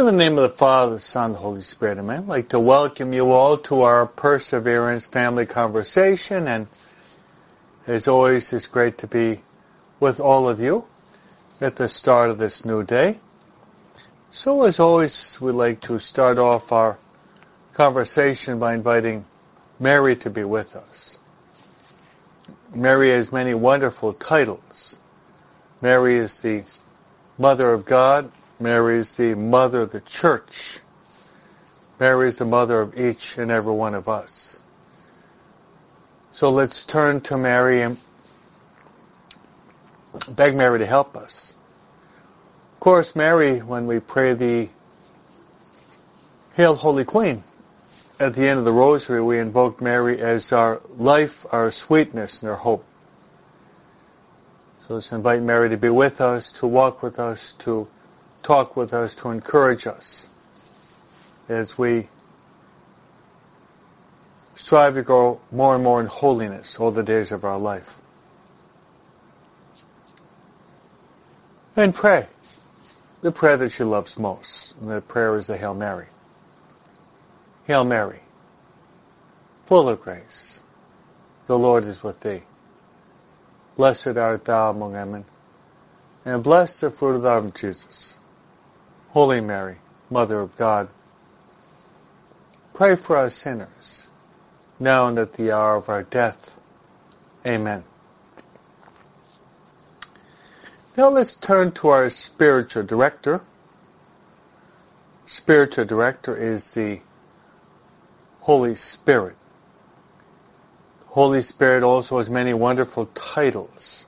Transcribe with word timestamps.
In 0.00 0.06
the 0.06 0.12
name 0.12 0.38
of 0.38 0.50
the 0.50 0.56
Father, 0.56 0.94
the 0.94 0.98
Son, 0.98 1.32
the 1.32 1.38
Holy 1.38 1.60
Spirit, 1.60 1.98
amen. 1.98 2.20
I'd 2.20 2.26
like 2.26 2.48
to 2.48 2.58
welcome 2.58 3.12
you 3.12 3.32
all 3.32 3.58
to 3.58 3.82
our 3.82 4.06
Perseverance 4.06 5.04
Family 5.04 5.44
Conversation, 5.44 6.48
and 6.48 6.68
as 7.86 8.08
always, 8.08 8.50
it's 8.54 8.66
great 8.66 8.96
to 8.96 9.06
be 9.06 9.42
with 10.00 10.18
all 10.18 10.48
of 10.48 10.58
you 10.58 10.86
at 11.60 11.76
the 11.76 11.86
start 11.86 12.30
of 12.30 12.38
this 12.38 12.64
new 12.64 12.82
day. 12.82 13.20
So 14.32 14.62
as 14.62 14.80
always, 14.80 15.38
we'd 15.38 15.52
like 15.52 15.82
to 15.82 15.98
start 15.98 16.38
off 16.38 16.72
our 16.72 16.96
conversation 17.74 18.58
by 18.58 18.72
inviting 18.72 19.26
Mary 19.78 20.16
to 20.16 20.30
be 20.30 20.44
with 20.44 20.76
us. 20.76 21.18
Mary 22.74 23.10
has 23.10 23.30
many 23.30 23.52
wonderful 23.52 24.14
titles. 24.14 24.96
Mary 25.82 26.16
is 26.16 26.38
the 26.38 26.64
Mother 27.36 27.70
of 27.74 27.84
God, 27.84 28.32
Mary 28.60 28.98
is 28.98 29.12
the 29.12 29.34
mother 29.34 29.80
of 29.82 29.92
the 29.92 30.02
church. 30.02 30.80
Mary 31.98 32.28
is 32.28 32.36
the 32.36 32.44
mother 32.44 32.80
of 32.80 32.98
each 32.98 33.38
and 33.38 33.50
every 33.50 33.72
one 33.72 33.94
of 33.94 34.08
us. 34.08 34.58
So 36.32 36.50
let's 36.50 36.84
turn 36.84 37.22
to 37.22 37.38
Mary 37.38 37.82
and 37.82 37.96
beg 40.30 40.54
Mary 40.54 40.78
to 40.78 40.86
help 40.86 41.16
us. 41.16 41.54
Of 42.74 42.80
course, 42.80 43.16
Mary, 43.16 43.58
when 43.60 43.86
we 43.86 44.00
pray 44.00 44.34
the 44.34 44.68
Hail 46.54 46.74
Holy 46.74 47.04
Queen, 47.04 47.44
at 48.18 48.34
the 48.34 48.46
end 48.46 48.58
of 48.58 48.66
the 48.66 48.72
rosary, 48.72 49.22
we 49.22 49.38
invoke 49.38 49.80
Mary 49.80 50.20
as 50.20 50.52
our 50.52 50.82
life, 50.98 51.46
our 51.50 51.70
sweetness, 51.70 52.40
and 52.40 52.50
our 52.50 52.56
hope. 52.56 52.84
So 54.86 54.94
let's 54.94 55.12
invite 55.12 55.42
Mary 55.42 55.70
to 55.70 55.78
be 55.78 55.88
with 55.88 56.20
us, 56.20 56.52
to 56.52 56.66
walk 56.66 57.02
with 57.02 57.18
us, 57.18 57.54
to 57.60 57.88
talk 58.42 58.76
with 58.76 58.92
us 58.92 59.14
to 59.16 59.30
encourage 59.30 59.86
us 59.86 60.26
as 61.48 61.76
we 61.76 62.08
strive 64.54 64.94
to 64.94 65.02
grow 65.02 65.40
more 65.50 65.74
and 65.74 65.84
more 65.84 66.00
in 66.00 66.06
holiness 66.06 66.76
all 66.78 66.90
the 66.90 67.02
days 67.02 67.32
of 67.32 67.44
our 67.44 67.58
life. 67.58 67.88
And 71.76 71.94
pray 71.94 72.26
the 73.22 73.32
prayer 73.32 73.56
that 73.56 73.72
she 73.72 73.84
loves 73.84 74.18
most. 74.18 74.74
And 74.80 74.90
the 74.90 75.00
prayer 75.00 75.38
is 75.38 75.46
the 75.46 75.56
Hail 75.56 75.74
Mary. 75.74 76.06
Hail 77.64 77.84
Mary, 77.84 78.20
full 79.66 79.88
of 79.88 80.00
grace, 80.00 80.60
the 81.46 81.58
Lord 81.58 81.84
is 81.84 82.02
with 82.02 82.20
thee. 82.20 82.42
Blessed 83.76 84.16
art 84.16 84.44
thou 84.44 84.70
among 84.70 84.92
women, 84.92 85.24
and 86.24 86.42
blessed 86.42 86.80
the 86.80 86.90
fruit 86.90 87.16
of 87.16 87.22
thy 87.22 87.38
womb, 87.38 87.52
Jesus. 87.52 88.14
Holy 89.12 89.40
Mary, 89.40 89.78
Mother 90.08 90.38
of 90.38 90.56
God, 90.56 90.88
pray 92.72 92.94
for 92.94 93.16
us 93.16 93.34
sinners, 93.34 94.06
now 94.78 95.08
and 95.08 95.18
at 95.18 95.32
the 95.32 95.50
hour 95.50 95.74
of 95.74 95.88
our 95.88 96.04
death. 96.04 96.52
Amen. 97.44 97.82
Now 100.96 101.08
let's 101.08 101.34
turn 101.34 101.72
to 101.72 101.88
our 101.88 102.08
spiritual 102.08 102.84
director. 102.84 103.40
Spiritual 105.26 105.86
director 105.86 106.36
is 106.36 106.68
the 106.68 107.00
Holy 108.40 108.76
Spirit. 108.76 109.36
Holy 111.06 111.42
Spirit 111.42 111.82
also 111.82 112.18
has 112.18 112.30
many 112.30 112.54
wonderful 112.54 113.06
titles. 113.06 114.04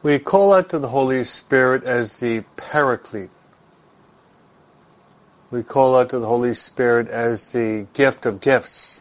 We 0.00 0.20
call 0.20 0.52
out 0.52 0.70
to 0.70 0.78
the 0.78 0.88
Holy 0.88 1.24
Spirit 1.24 1.82
as 1.82 2.18
the 2.18 2.44
Paraclete. 2.56 3.30
We 5.50 5.64
call 5.64 5.96
out 5.96 6.10
to 6.10 6.20
the 6.20 6.26
Holy 6.26 6.54
Spirit 6.54 7.08
as 7.08 7.50
the 7.50 7.86
gift 7.94 8.24
of 8.24 8.40
gifts. 8.40 9.00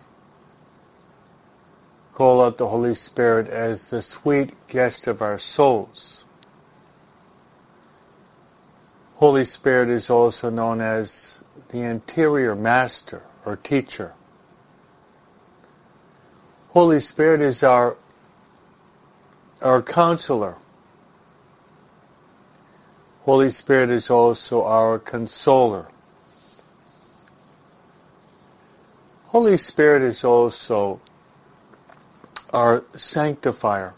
Call 2.15 2.41
out 2.41 2.57
the 2.57 2.67
Holy 2.67 2.95
Spirit 2.95 3.47
as 3.47 3.91
the 3.91 4.01
sweet 4.01 4.55
guest 4.67 5.05
of 5.05 5.21
our 5.21 5.37
souls. 5.37 6.23
Holy 9.17 9.45
Spirit 9.45 9.89
is 9.89 10.09
also 10.09 10.49
known 10.49 10.81
as 10.81 11.37
the 11.69 11.81
interior 11.81 12.55
master 12.55 13.21
or 13.45 13.55
teacher. 13.55 14.13
Holy 16.69 16.99
Spirit 16.99 17.41
is 17.41 17.61
our, 17.61 17.97
our 19.61 19.83
counselor. 19.83 20.55
Holy 23.27 23.51
Spirit 23.51 23.89
is 23.89 24.09
also 24.09 24.63
our 24.63 24.97
consoler. 24.97 25.85
Holy 29.25 29.57
Spirit 29.57 30.01
is 30.01 30.23
also 30.23 31.01
our 32.53 32.85
sanctifier. 32.95 33.93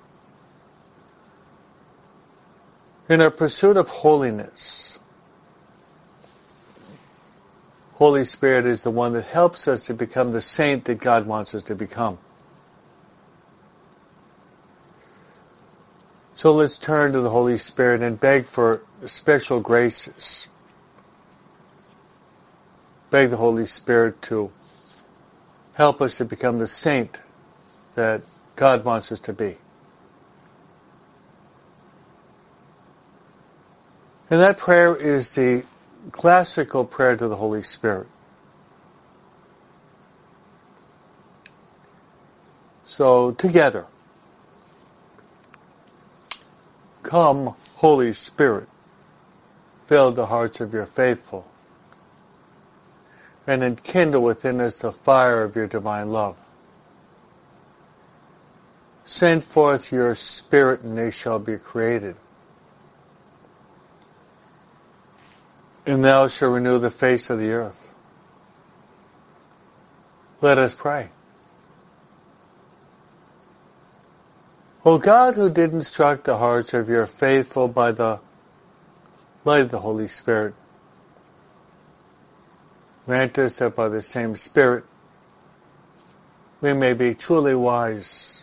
In 3.08 3.22
our 3.22 3.30
pursuit 3.30 3.78
of 3.78 3.88
holiness, 3.88 4.98
Holy 7.94 8.26
Spirit 8.26 8.66
is 8.66 8.82
the 8.82 8.90
one 8.90 9.14
that 9.14 9.26
helps 9.26 9.68
us 9.68 9.86
to 9.86 9.94
become 9.94 10.32
the 10.32 10.42
saint 10.42 10.86
that 10.86 10.96
God 10.96 11.28
wants 11.28 11.54
us 11.54 11.62
to 11.66 11.76
become. 11.76 12.18
So 16.40 16.54
let's 16.54 16.78
turn 16.78 17.12
to 17.12 17.20
the 17.20 17.30
Holy 17.30 17.58
Spirit 17.58 18.02
and 18.02 18.18
beg 18.18 18.48
for 18.48 18.82
special 19.06 19.60
graces. 19.60 20.48
Beg 23.10 23.32
the 23.32 23.36
Holy 23.36 23.66
Spirit 23.66 24.22
to 24.22 24.50
help 25.74 26.02
us 26.02 26.16
to 26.16 26.24
become 26.24 26.58
the 26.58 26.66
saint 26.66 27.18
that 27.96 28.22
God 28.56 28.86
wants 28.86 29.12
us 29.12 29.20
to 29.20 29.34
be. 29.34 29.58
And 34.30 34.40
that 34.40 34.58
prayer 34.58 34.96
is 34.96 35.36
the 35.36 35.66
classical 36.14 36.86
prayer 36.86 37.18
to 37.18 37.28
the 37.28 37.36
Holy 37.36 37.64
Spirit. 37.64 38.08
So 42.86 43.32
together. 43.32 43.88
Come, 47.10 47.56
Holy 47.78 48.14
Spirit, 48.14 48.70
fill 49.88 50.12
the 50.12 50.28
hearts 50.28 50.60
of 50.60 50.72
your 50.72 50.86
faithful, 50.86 51.44
and 53.48 53.64
enkindle 53.64 54.22
within 54.22 54.62
us 54.62 54.78
the 54.78 54.92
fire 54.92 55.44
of 55.44 55.56
your 55.56 55.66
divine 55.66 56.12
love. 56.12 56.38
Send 59.06 59.44
forth 59.44 59.92
your 59.92 60.14
Spirit, 60.14 60.82
and 60.82 60.96
they 60.96 61.10
shall 61.10 61.40
be 61.40 61.58
created. 61.58 62.16
And 65.88 66.06
thou 66.06 66.28
shalt 66.28 66.54
renew 66.54 66.78
the 66.78 66.92
face 66.92 67.32
of 67.32 67.40
the 67.40 67.50
earth. 67.50 67.96
Let 70.42 70.60
us 70.60 70.76
pray. 70.76 71.10
O 74.90 74.98
God, 74.98 75.36
who 75.36 75.52
did 75.52 75.72
instruct 75.72 76.24
the 76.24 76.40
hearts 76.40 76.74
of 76.74 76.90
your 76.90 77.06
faithful 77.06 77.68
by 77.68 77.92
the 77.92 78.20
light 79.46 79.62
of 79.62 79.70
the 79.70 79.82
Holy 79.82 80.08
Spirit, 80.08 80.56
grant 83.06 83.38
us 83.38 83.58
that 83.58 83.76
by 83.76 83.88
the 83.88 84.02
same 84.02 84.36
Spirit 84.36 84.84
we 86.60 86.74
may 86.74 86.94
be 86.94 87.14
truly 87.14 87.54
wise 87.54 88.40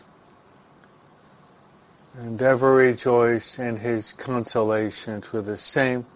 and 2.16 2.40
ever 2.40 2.76
rejoice 2.76 3.58
in 3.58 3.78
his 3.78 4.12
consolation 4.12 5.22
through 5.22 5.42
the 5.42 5.58
same 5.58 6.06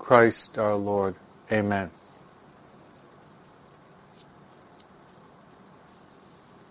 Christ 0.00 0.58
our 0.58 0.74
Lord. 0.74 1.14
Amen. 1.52 1.88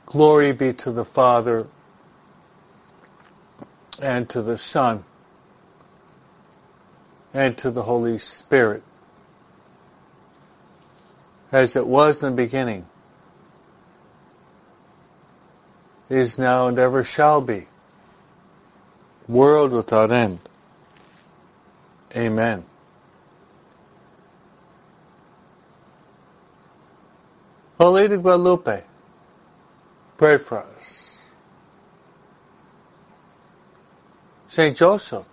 Glory 0.07 0.51
be 0.51 0.73
to 0.73 0.91
the 0.91 1.05
Father, 1.05 1.67
and 4.01 4.29
to 4.29 4.41
the 4.41 4.57
Son, 4.57 5.03
and 7.33 7.57
to 7.57 7.71
the 7.71 7.83
Holy 7.83 8.17
Spirit, 8.17 8.83
as 11.51 11.75
it 11.75 11.85
was 11.85 12.21
in 12.23 12.31
the 12.31 12.35
beginning, 12.35 12.85
is 16.09 16.37
now 16.37 16.67
and 16.67 16.79
ever 16.79 17.03
shall 17.03 17.41
be, 17.41 17.67
world 19.27 19.71
without 19.71 20.11
end. 20.11 20.39
Amen. 22.15 22.63
Holy 27.79 28.07
Guadalupe, 28.07 28.83
pray 30.17 30.37
for 30.39 30.59
us. 30.59 30.96
Saint 34.49 34.77
Joseph, 34.77 35.25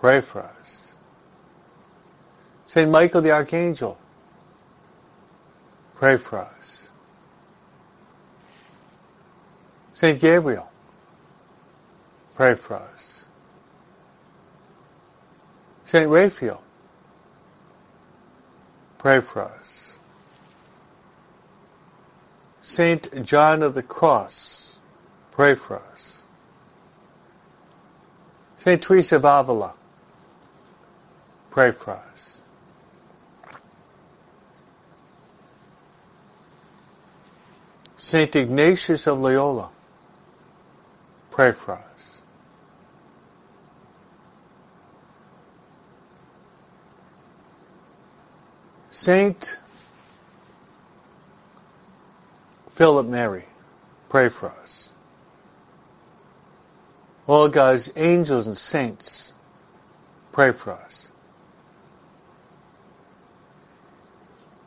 pray 0.00 0.20
for 0.20 0.42
us. 0.42 0.92
Saint 2.66 2.90
Michael 2.90 3.20
the 3.20 3.30
Archangel, 3.30 3.98
pray 5.94 6.16
for 6.16 6.38
us. 6.38 6.88
Saint 9.94 10.20
Gabriel, 10.20 10.68
pray 12.34 12.54
for 12.54 12.74
us. 12.74 13.24
Saint 15.86 16.08
Raphael, 16.08 16.62
pray 18.98 19.20
for 19.20 19.44
us. 19.44 19.92
Saint 22.60 23.24
John 23.24 23.62
of 23.62 23.74
the 23.74 23.82
Cross, 23.82 24.78
pray 25.30 25.54
for 25.54 25.76
us. 25.76 26.13
Saint 28.64 28.80
Teresa 28.80 29.16
of 29.16 29.26
Avila, 29.26 29.74
pray 31.50 31.70
for 31.70 31.90
us. 31.90 32.40
Saint 37.98 38.34
Ignatius 38.34 39.06
of 39.06 39.18
Loyola, 39.18 39.68
pray 41.30 41.52
for 41.52 41.72
us. 41.72 42.20
Saint 48.88 49.58
Philip 52.76 53.06
Neri, 53.08 53.44
pray 54.08 54.30
for 54.30 54.48
us. 54.62 54.88
All 57.26 57.48
God's 57.48 57.90
angels 57.96 58.46
and 58.46 58.58
saints, 58.58 59.32
pray 60.32 60.52
for 60.52 60.72
us. 60.72 61.08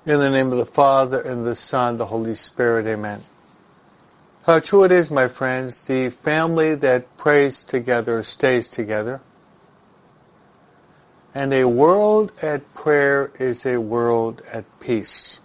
In 0.05 0.19
the 0.19 0.29
name 0.29 0.51
of 0.51 0.57
the 0.57 0.65
Father, 0.65 1.21
and 1.21 1.45
the 1.45 1.55
Son, 1.55 1.97
the 1.97 2.05
Holy 2.05 2.33
Spirit, 2.33 2.87
amen. 2.87 3.23
How 4.45 4.61
true 4.61 4.85
it 4.85 4.91
is, 4.93 5.11
my 5.11 5.27
friends, 5.27 5.81
the 5.81 6.09
family 6.09 6.73
that 6.75 7.17
prays 7.17 7.63
together 7.63 8.23
stays 8.23 8.69
together. 8.69 9.19
And 11.35 11.53
a 11.53 11.65
world 11.65 12.31
at 12.41 12.73
prayer 12.73 13.31
is 13.37 13.65
a 13.65 13.77
world 13.77 14.41
at 14.49 14.63
peace. 14.79 15.39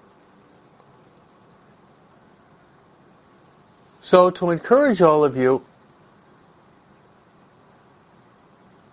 So 4.00 4.30
to 4.30 4.50
encourage 4.50 5.02
all 5.02 5.24
of 5.24 5.36
you, 5.36 5.64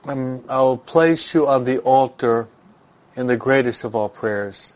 um, 0.06 0.44
I'll 0.48 0.78
place 0.78 1.34
you 1.34 1.48
on 1.48 1.66
the 1.66 1.80
altar 1.80 2.48
in 3.16 3.28
the 3.28 3.38
greatest 3.38 3.84
of 3.84 3.96
all 3.96 4.10
prayers. 4.10 4.74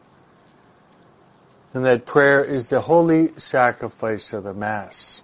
And 1.73 1.85
that 1.85 2.05
prayer 2.05 2.43
is 2.43 2.67
the 2.69 2.81
holy 2.81 3.37
sacrifice 3.39 4.33
of 4.33 4.43
the 4.43 4.53
Mass. 4.53 5.21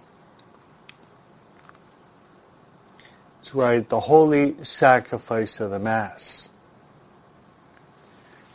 That's 3.36 3.54
right, 3.54 3.88
the 3.88 4.00
holy 4.00 4.56
sacrifice 4.64 5.60
of 5.60 5.70
the 5.70 5.78
Mass. 5.78 6.48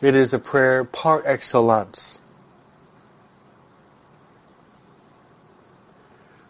It 0.02 0.16
is 0.16 0.34
a 0.34 0.40
prayer 0.40 0.84
par 0.84 1.24
excellence. 1.26 2.18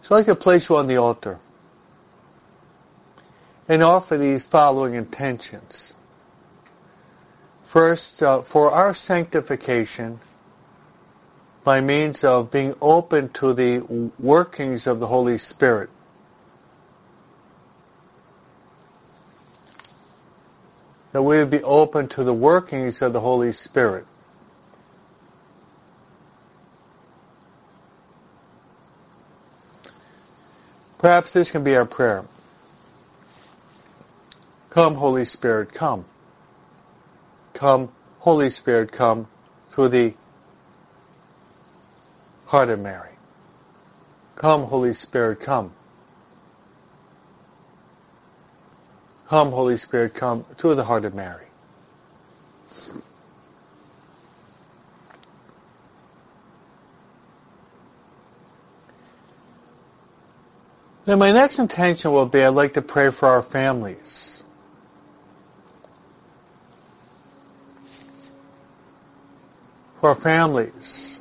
So 0.01 0.15
like 0.15 0.25
to 0.25 0.35
place 0.35 0.69
you 0.69 0.77
on 0.77 0.87
the 0.87 0.97
altar 0.97 1.39
and 3.67 3.81
offer 3.81 4.17
these 4.17 4.45
following 4.45 4.93
intentions. 4.93 5.93
First, 7.65 8.21
uh, 8.21 8.41
for 8.41 8.71
our 8.71 8.93
sanctification, 8.93 10.19
by 11.63 11.81
means 11.81 12.23
of 12.23 12.51
being 12.51 12.75
open 12.79 13.29
to 13.29 13.53
the 13.53 13.79
workings 14.19 14.85
of 14.85 14.99
the 14.99 15.07
Holy 15.07 15.39
Spirit. 15.39 15.89
That 21.11 21.23
we 21.23 21.37
would 21.37 21.49
be 21.49 21.63
open 21.63 22.07
to 22.09 22.23
the 22.23 22.33
workings 22.33 23.01
of 23.01 23.13
the 23.13 23.19
Holy 23.19 23.51
Spirit. 23.51 24.05
Perhaps 30.99 31.33
this 31.33 31.49
can 31.49 31.63
be 31.63 31.75
our 31.75 31.85
prayer. 31.85 32.25
Come, 34.75 34.95
Holy 34.95 35.23
Spirit, 35.23 35.73
come. 35.73 36.03
Come, 37.53 37.87
Holy 38.19 38.49
Spirit, 38.49 38.91
come 38.91 39.25
through 39.69 39.87
the 39.87 40.13
heart 42.47 42.67
of 42.67 42.81
Mary. 42.81 43.11
Come, 44.35 44.63
Holy 44.63 44.93
Spirit, 44.93 45.39
come. 45.39 45.71
Come, 49.29 49.51
Holy 49.51 49.77
Spirit, 49.77 50.13
come 50.13 50.45
to 50.57 50.75
the 50.75 50.83
heart 50.83 51.05
of 51.05 51.15
Mary. 51.15 51.47
Then 61.05 61.19
my 61.19 61.31
next 61.31 61.59
intention 61.59 62.11
will 62.11 62.25
be 62.25 62.43
I'd 62.43 62.49
like 62.49 62.73
to 62.73 62.81
pray 62.81 63.09
for 63.09 63.29
our 63.29 63.41
families. 63.41 64.34
For 70.01 70.15
families 70.15 71.15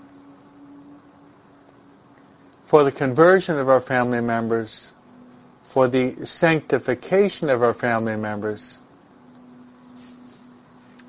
for 2.74 2.82
the 2.82 2.90
conversion 2.90 3.56
of 3.56 3.68
our 3.68 3.80
family 3.80 4.20
members, 4.20 4.88
for 5.68 5.86
the 5.86 6.26
sanctification 6.26 7.48
of 7.48 7.62
our 7.62 7.72
family 7.72 8.16
members, 8.16 8.78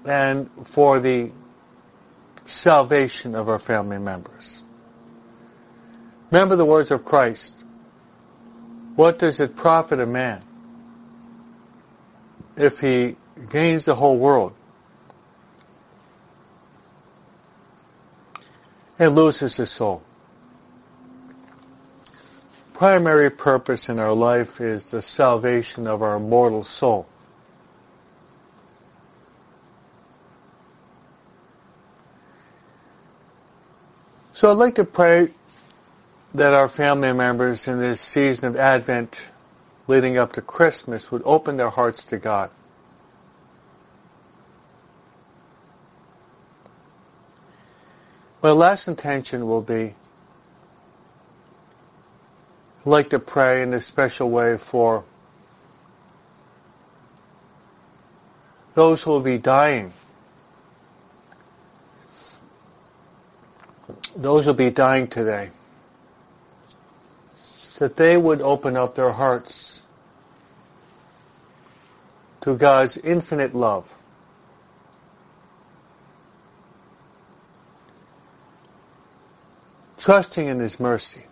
and 0.05 0.47
for 0.65 0.99
the 0.99 1.31
salvation 2.45 3.33
of 3.33 3.49
our 3.49 3.57
family 3.57 3.97
members. 3.97 4.61
Remember 6.29 6.55
the 6.55 6.65
words 6.65 6.91
of 6.91 7.03
Christ. 7.03 7.55
What 8.95 9.17
does 9.17 9.39
it 9.39 9.55
profit 9.55 9.99
a 9.99 10.05
man 10.05 10.43
if 12.55 12.79
he 12.79 13.15
gains 13.49 13.85
the 13.85 13.95
whole 13.95 14.19
world 14.19 14.53
and 18.99 19.15
loses 19.15 19.55
his 19.57 19.69
soul? 19.69 20.03
primary 22.75 23.29
purpose 23.29 23.87
in 23.87 23.99
our 23.99 24.11
life 24.11 24.59
is 24.59 24.91
the 24.91 25.01
salvation 25.01 25.87
of 25.87 26.01
our 26.01 26.19
mortal 26.19 26.63
soul. 26.63 27.07
So 34.33 34.51
I'd 34.51 34.57
like 34.57 34.75
to 34.75 34.83
pray 34.83 35.29
that 36.33 36.53
our 36.53 36.67
family 36.67 37.13
members 37.13 37.69
in 37.69 37.79
this 37.79 38.01
season 38.01 38.45
of 38.45 38.57
Advent 38.57 39.15
leading 39.87 40.17
up 40.17 40.33
to 40.33 40.41
Christmas 40.41 41.09
would 41.09 41.21
open 41.23 41.55
their 41.55 41.69
hearts 41.69 42.05
to 42.07 42.17
God. 42.17 42.49
My 48.45 48.51
last 48.51 48.87
intention 48.87 49.47
will 49.47 49.63
be 49.63 49.95
like 52.85 53.09
to 53.09 53.17
pray 53.17 53.63
in 53.63 53.73
a 53.73 53.81
special 53.81 54.29
way 54.29 54.59
for 54.59 55.03
those 58.75 59.01
who 59.01 59.09
will 59.09 59.21
be 59.21 59.39
dying. 59.39 59.93
Those 64.15 64.43
who 64.43 64.49
will 64.49 64.57
be 64.57 64.69
dying 64.69 65.07
today. 65.07 65.49
That 67.79 67.95
they 67.95 68.15
would 68.15 68.41
open 68.41 68.77
up 68.77 68.93
their 68.93 69.11
hearts 69.11 69.79
to 72.41 72.55
God's 72.55 72.95
infinite 72.97 73.55
love. 73.55 73.91
Trusting 80.05 80.45
in 80.45 80.59
His 80.59 80.79
mercy. 80.79 81.23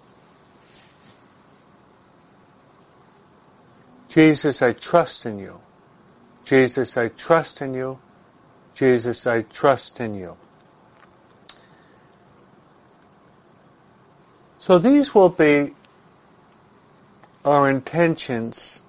Jesus, 4.09 4.63
I 4.63 4.73
trust 4.73 5.27
in 5.27 5.37
you. 5.37 5.59
Jesus, 6.43 6.97
I 6.97 7.09
trust 7.09 7.61
in 7.61 7.75
you. 7.75 7.99
Jesus, 8.73 9.27
I 9.27 9.43
trust 9.43 9.99
in 9.99 10.15
you. 10.15 10.35
So 14.57 14.79
these 14.79 15.13
will 15.13 15.29
be 15.29 15.75
our 17.45 17.69
intentions 17.69 18.81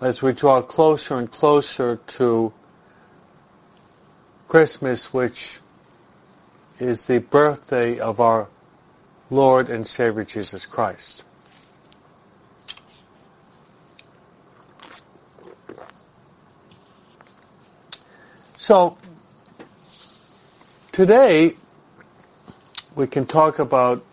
as 0.00 0.22
we 0.22 0.32
draw 0.32 0.62
closer 0.62 1.16
and 1.16 1.28
closer 1.28 1.96
to 2.18 2.52
Christmas, 4.46 5.12
which 5.12 5.58
is 6.78 7.06
the 7.06 7.18
birthday 7.18 7.98
of 7.98 8.20
our 8.20 8.48
Lord 9.30 9.70
and 9.70 9.86
Savior 9.86 10.24
Jesus 10.24 10.66
Christ. 10.66 11.24
So, 18.56 18.96
today 20.92 21.56
we 22.94 23.06
can 23.06 23.26
talk 23.26 23.58
about 23.58 24.04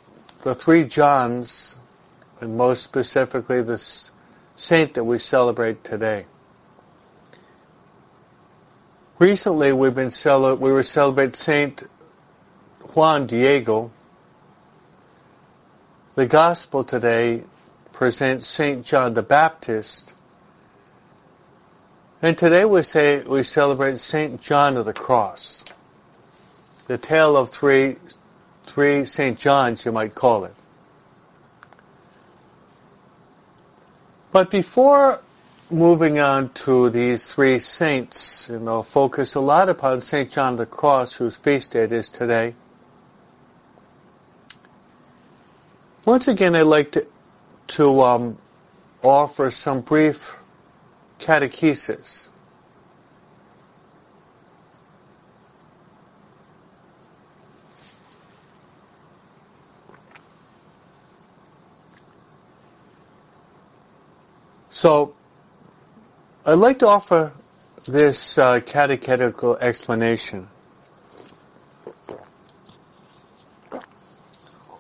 the 0.44 0.56
three 0.56 0.86
Johns, 0.86 1.76
and 2.42 2.58
most 2.58 2.84
specifically 2.84 3.62
the 3.62 3.84
saint 4.56 4.94
that 4.94 5.04
we 5.04 5.20
celebrate 5.20 5.84
today. 5.84 6.26
Recently, 9.20 9.74
we've 9.74 9.94
been 9.94 10.14
we 10.60 10.72
were 10.72 10.84
celebrating 10.84 11.34
Saint 11.34 11.84
Juan 13.00 13.28
Diego. 13.28 13.92
The 16.16 16.26
Gospel 16.26 16.84
today 16.84 17.44
presents 17.94 18.46
Saint 18.46 18.86
John 18.86 19.14
the 19.14 19.22
Baptist, 19.22 20.12
and 22.22 22.38
today 22.38 22.66
we 22.66 22.84
say 22.84 23.22
we 23.22 23.44
celebrate 23.44 24.02
Saint 24.02 24.42
John 24.42 24.76
of 24.76 24.86
the 24.86 24.92
Cross, 24.92 25.64
the 26.88 26.98
tale 26.98 27.38
of 27.38 27.52
three 27.52 27.96
three 28.68 29.06
Saint 29.06 29.40
Johns, 29.40 29.86
you 29.86 29.94
might 29.94 30.14
call 30.14 30.44
it. 30.44 30.56
But 34.34 34.52
before 34.52 35.22
moving 35.72 36.20
on 36.20 36.50
to 36.66 36.90
these 36.90 37.26
three 37.26 37.60
saints, 37.60 38.50
and 38.50 38.68
I'll 38.68 38.84
focus 38.84 39.36
a 39.36 39.40
lot 39.40 39.70
upon 39.70 40.02
St. 40.02 40.30
John 40.30 40.56
of 40.56 40.58
the 40.58 40.66
Cross, 40.66 41.14
whose 41.14 41.38
feast 41.38 41.72
day 41.72 41.84
it 41.84 41.94
is 41.94 42.10
today. 42.10 42.56
Once 46.06 46.28
again, 46.28 46.56
I'd 46.56 46.62
like 46.62 46.94
to, 46.94 47.06
to 47.68 48.02
um, 48.02 48.38
offer 49.04 49.52
some 49.52 49.82
brief 49.82 50.38
catechesis. 51.20 52.28
So, 64.70 65.14
I'd 66.46 66.54
like 66.54 66.80
to 66.80 66.88
offer 66.88 67.34
this 67.86 68.38
uh, 68.38 68.62
catechetical 68.62 69.58
explanation. 69.58 70.48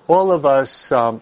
All 0.10 0.32
of 0.32 0.44
us 0.44 0.92
um, 0.92 1.22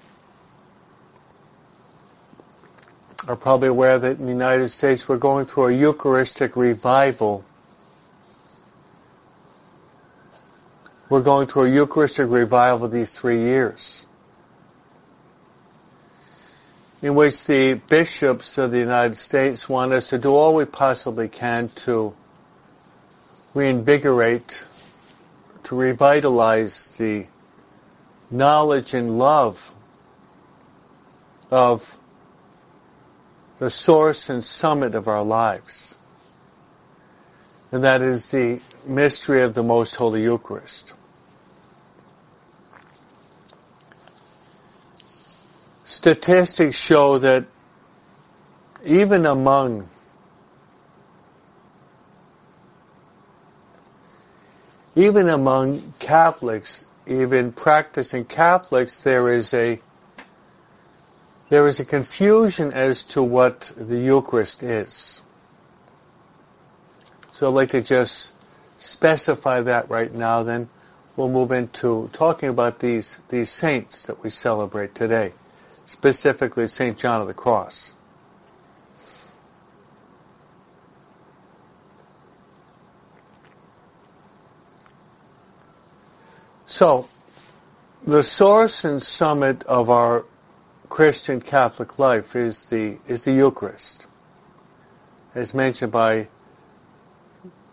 are 3.28 3.36
probably 3.36 3.68
aware 3.68 4.00
that 4.00 4.18
in 4.18 4.26
the 4.28 4.32
United 4.32 4.70
States 4.70 5.10
we're 5.10 5.18
going 5.18 5.46
through 5.46 5.66
a 5.66 5.72
Eucharistic 5.74 6.56
revival. 6.56 7.44
We're 11.10 11.22
going 11.22 11.48
through 11.48 11.64
a 11.64 11.70
Eucharistic 11.70 12.30
revival 12.30 12.88
these 12.88 13.12
three 13.12 13.42
years 13.42 14.06
in 17.02 17.14
which 17.14 17.44
the 17.44 17.74
bishops 17.74 18.58
of 18.58 18.72
the 18.72 18.80
United 18.80 19.18
States 19.18 19.68
want 19.68 19.92
us 19.92 20.08
to 20.08 20.18
do 20.18 20.34
all 20.34 20.56
we 20.56 20.64
possibly 20.64 21.28
can 21.28 21.68
to 21.76 22.16
reinvigorate, 23.54 24.64
to 25.66 25.76
revitalize 25.76 26.96
the 26.98 27.26
knowledge 28.30 28.94
and 28.94 29.18
love 29.18 29.72
of 31.50 31.98
the 33.60 33.70
source 33.70 34.30
and 34.30 34.44
summit 34.44 34.96
of 34.96 35.08
our 35.08 35.24
lives. 35.24 35.96
And 37.72 37.84
that 37.84 38.02
is 38.02 38.28
the 38.28 38.60
mystery 38.86 39.42
of 39.44 39.54
the 39.54 39.64
Most 39.64 39.96
Holy 39.96 40.24
Eucharist. 40.24 40.94
statistics 46.08 46.78
show 46.78 47.18
that 47.18 47.46
even 48.86 49.26
among 49.26 49.90
even 54.96 55.30
among 55.30 55.94
Catholics, 56.00 56.87
even 57.08 57.52
practicing 57.52 58.26
Catholics, 58.26 58.98
there 59.00 59.32
is 59.32 59.54
a 59.54 59.80
there 61.50 61.68
is 61.68 61.80
a 61.80 61.86
confusion 61.86 62.74
as 62.74 63.04
to 63.06 63.24
what 63.24 63.72
the 63.78 63.98
Eucharist 63.98 64.64
is. 64.64 65.22
So 67.34 67.48
I'd 67.48 67.54
like 67.54 67.70
to 67.70 67.82
just 67.82 68.32
specify 68.80 69.62
that 69.62 69.90
right 69.90 70.14
now, 70.14 70.44
then 70.44 70.68
we'll 71.16 71.30
move 71.30 71.54
into 71.54 72.10
talking 72.12 72.50
about 72.50 72.80
these, 72.80 73.16
these 73.30 73.50
saints 73.50 74.08
that 74.08 74.22
we 74.22 74.30
celebrate 74.30 74.94
today 74.94 75.32
specifically 75.88 76.68
St. 76.68 76.98
John 76.98 77.22
of 77.22 77.28
the 77.28 77.34
Cross. 77.34 77.94
So, 86.70 87.08
the 88.06 88.24
source 88.24 88.84
and 88.84 89.02
summit 89.02 89.64
of 89.64 89.90
our 89.90 90.26
Christian 90.90 91.40
Catholic 91.40 91.98
life 91.98 92.36
is 92.36 92.66
the, 92.66 92.98
is 93.08 93.22
the 93.22 93.32
Eucharist, 93.32 94.06
as 95.34 95.54
mentioned 95.54 95.94
by 95.94 96.28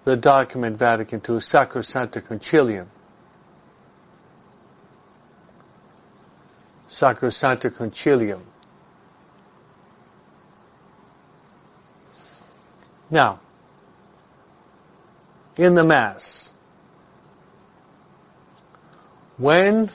the 0.05 0.17
document 0.17 0.79
Vatican 0.79 1.19
II, 1.19 1.37
Sacrosancta 1.37 2.23
Concilium. 2.23 2.87
Sacrosancta 6.89 7.71
Concilium. 7.71 8.43
Now, 13.11 13.41
in 15.57 15.75
the 15.75 15.85
Mass, 15.85 16.51
when 19.37 19.91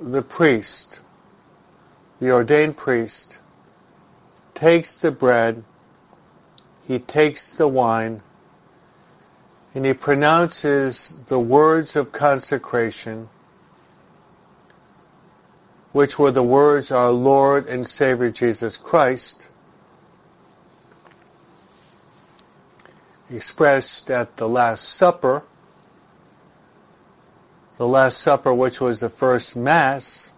the 0.00 0.22
priest, 0.22 1.00
the 2.20 2.30
ordained 2.30 2.76
priest, 2.76 3.38
takes 4.54 4.98
the 4.98 5.10
bread, 5.10 5.62
he 6.86 6.98
takes 6.98 7.52
the 7.52 7.68
wine, 7.68 8.22
and 9.74 9.84
he 9.84 9.92
pronounces 9.92 11.16
the 11.28 11.38
words 11.38 11.96
of 11.96 12.12
consecration, 12.12 13.28
which 15.92 16.18
were 16.18 16.30
the 16.30 16.42
words 16.42 16.90
our 16.90 17.10
Lord 17.10 17.66
and 17.66 17.86
Savior 17.86 18.30
Jesus 18.30 18.76
Christ 18.76 19.48
expressed 23.30 24.10
at 24.10 24.36
the 24.36 24.48
Last 24.48 24.88
Supper, 24.88 25.42
the 27.76 27.86
Last 27.86 28.18
Supper 28.18 28.54
which 28.54 28.80
was 28.80 29.00
the 29.00 29.10
first 29.10 29.54
Mass, 29.54 30.30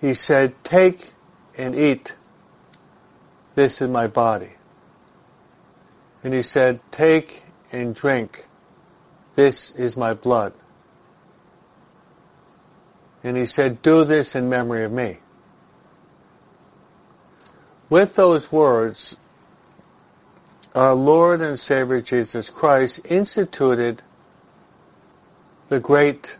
he 0.00 0.14
said, 0.14 0.54
take 0.64 1.12
and 1.56 1.74
eat, 1.74 2.12
this 3.54 3.80
is 3.82 3.90
my 3.90 4.06
body. 4.06 4.50
And 6.24 6.32
he 6.32 6.42
said, 6.42 6.80
take 6.90 7.44
and 7.70 7.94
drink, 7.94 8.46
this 9.34 9.72
is 9.72 9.96
my 9.96 10.14
blood. 10.14 10.54
And 13.22 13.36
he 13.36 13.46
said, 13.46 13.82
do 13.82 14.04
this 14.04 14.34
in 14.34 14.48
memory 14.48 14.84
of 14.84 14.92
me. 14.92 15.18
With 17.88 18.14
those 18.14 18.50
words, 18.50 19.16
our 20.74 20.94
Lord 20.94 21.40
and 21.40 21.58
Savior 21.58 22.00
Jesus 22.00 22.48
Christ 22.48 23.00
instituted 23.04 24.02
the 25.68 25.80
great 25.80 26.36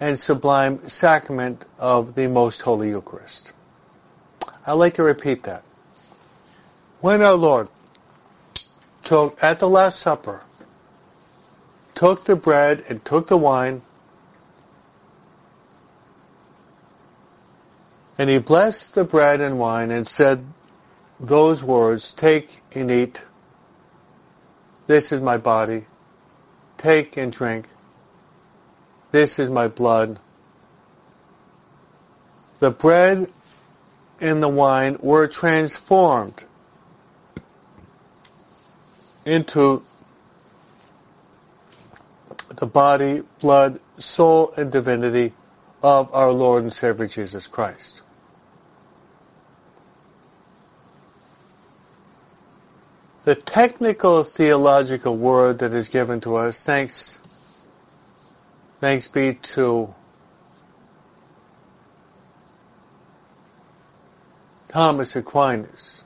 and 0.00 0.18
sublime 0.18 0.88
sacrament 0.88 1.64
of 1.78 2.14
the 2.14 2.26
Most 2.26 2.60
Holy 2.62 2.88
Eucharist. 2.90 3.52
I'd 4.66 4.72
like 4.72 4.94
to 4.94 5.02
repeat 5.02 5.44
that. 5.44 5.62
When 7.00 7.22
our 7.22 7.34
Lord 7.34 7.68
took, 9.02 9.42
at 9.42 9.60
the 9.60 9.68
Last 9.68 9.98
Supper, 9.98 10.42
took 11.94 12.24
the 12.24 12.36
bread 12.36 12.84
and 12.88 13.04
took 13.04 13.28
the 13.28 13.36
wine, 13.36 13.82
And 18.16 18.30
he 18.30 18.38
blessed 18.38 18.94
the 18.94 19.04
bread 19.04 19.40
and 19.40 19.58
wine 19.58 19.90
and 19.90 20.06
said 20.06 20.46
those 21.18 21.62
words, 21.62 22.12
Take 22.12 22.60
and 22.72 22.90
eat, 22.90 23.24
this 24.86 25.12
is 25.12 25.20
my 25.20 25.36
body. 25.36 25.86
Take 26.78 27.16
and 27.16 27.32
drink. 27.32 27.68
This 29.10 29.38
is 29.38 29.48
my 29.48 29.68
blood. 29.68 30.18
The 32.60 32.70
bread 32.70 33.30
and 34.20 34.42
the 34.42 34.48
wine 34.48 34.96
were 35.00 35.26
transformed 35.26 36.44
into 39.24 39.82
the 42.56 42.66
body, 42.66 43.22
blood, 43.40 43.80
soul, 43.98 44.52
and 44.56 44.70
divinity 44.70 45.32
of 45.82 46.12
our 46.14 46.30
Lord 46.32 46.62
and 46.62 46.72
Savior 46.72 47.06
Jesus 47.06 47.46
Christ. 47.46 48.00
The 53.24 53.34
technical 53.34 54.22
theological 54.22 55.16
word 55.16 55.60
that 55.60 55.72
is 55.72 55.88
given 55.88 56.20
to 56.22 56.36
us, 56.36 56.62
thanks, 56.62 57.18
thanks 58.82 59.08
be 59.08 59.34
to 59.54 59.94
Thomas 64.68 65.16
Aquinas, 65.16 66.04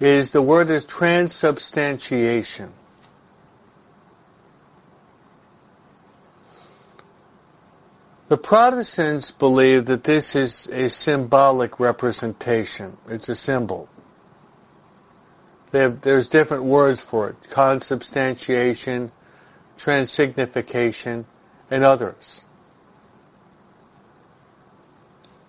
is 0.00 0.32
the 0.32 0.42
word 0.42 0.68
is 0.68 0.84
transubstantiation. 0.84 2.74
The 8.28 8.36
Protestants 8.36 9.30
believe 9.30 9.86
that 9.86 10.04
this 10.04 10.36
is 10.36 10.68
a 10.70 10.90
symbolic 10.90 11.80
representation. 11.80 12.98
It's 13.08 13.30
a 13.30 13.34
symbol. 13.34 13.88
Have, 15.78 16.00
there's 16.00 16.28
different 16.28 16.64
words 16.64 17.00
for 17.00 17.30
it. 17.30 17.36
Consubstantiation, 17.50 19.10
transignification, 19.78 21.24
and 21.70 21.84
others. 21.84 22.42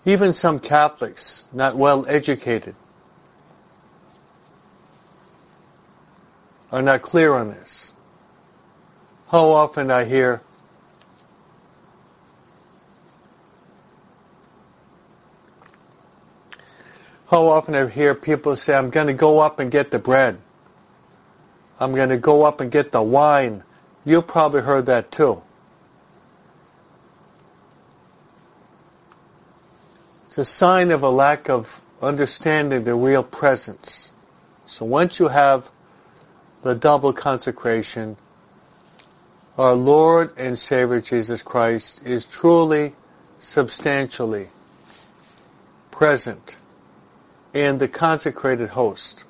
Even 0.05 0.34
some 0.34 0.60
Catholics, 0.60 1.43
not 1.51 1.75
well 1.75 2.05
educated, 2.07 2.75
are 6.72 6.81
not 6.81 7.01
clear 7.01 7.34
on 7.34 7.50
this. 7.50 7.91
How 9.29 9.50
often 9.50 9.91
I 9.91 10.05
hear 10.05 10.41
How 17.29 17.48
often 17.48 17.75
I 17.75 17.88
hear 17.89 18.15
people 18.15 18.55
say, 18.55 18.74
I'm 18.74 18.89
going 18.89 19.07
to 19.07 19.13
go 19.13 19.39
up 19.39 19.60
and 19.60 19.69
get 19.69 19.91
the 19.91 20.00
bread. 20.00 20.39
I'm 21.77 21.93
going 21.93 22.10
to 22.10 22.17
go 22.17 22.43
up 22.43 22.62
and 22.62 22.72
get 22.72 22.93
the 22.93 23.01
wine. 23.01 23.63
You 24.05 24.22
probably 24.22 24.62
heard 24.62 24.86
that 24.86 25.12
too. 25.12 25.41
It's 30.25 30.38
a 30.38 30.46
sign 30.46 30.91
of 30.91 31.03
a 31.03 31.10
lack 31.10 31.50
of 31.50 31.67
understanding 32.01 32.86
the 32.86 32.96
real 32.96 33.24
presence. 33.24 34.12
So 34.65 34.85
once 34.85 35.20
you 35.20 35.27
have 35.27 35.68
the 36.61 36.75
double 36.75 37.11
consecration, 37.11 38.16
our 39.57 39.74
Lord 39.74 40.33
and 40.37 40.57
Savior 40.57 41.01
Jesus 41.01 41.42
Christ 41.42 42.01
is 42.05 42.25
truly, 42.25 42.96
substantially 43.40 44.48
present 45.92 46.55
and 47.53 47.79
the 47.79 47.88
consecrated 47.88 48.70
host. 48.70 49.24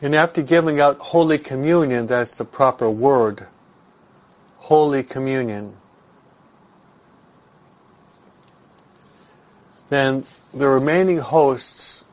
And 0.00 0.14
after 0.14 0.42
giving 0.42 0.80
out 0.80 0.98
Holy 0.98 1.38
Communion, 1.38 2.06
that's 2.06 2.36
the 2.36 2.44
proper 2.44 2.88
word, 2.88 3.46
Holy 4.58 5.02
Communion, 5.02 5.76
then 9.88 10.24
the 10.54 10.68
remaining 10.68 11.18
hosts 11.18 12.04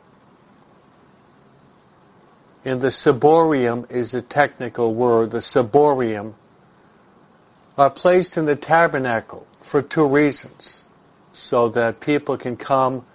in 2.64 2.80
the 2.80 2.88
ciborium 2.88 3.90
is 3.92 4.16
a 4.16 4.22
technical 4.24 4.96
word, 4.96 5.30
the 5.30 5.38
ciborium, 5.38 6.34
are 7.78 7.92
placed 7.92 8.38
in 8.38 8.46
the 8.46 8.56
tabernacle 8.56 9.46
for 9.62 9.84
two 9.84 10.08
reasons 10.08 10.85
so 11.36 11.70
that 11.70 12.00
people 12.00 12.38
can 12.38 12.56
come 12.56 13.06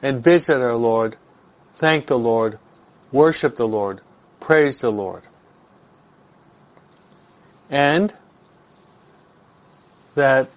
and 0.00 0.22
visit 0.22 0.60
our 0.60 0.76
Lord, 0.76 1.16
thank 1.74 2.06
the 2.06 2.18
Lord, 2.18 2.58
worship 3.12 3.56
the 3.56 3.66
Lord, 3.66 4.00
praise 4.40 4.80
the 4.80 4.90
Lord. 4.90 5.22
And 7.68 8.14
that 10.14 10.48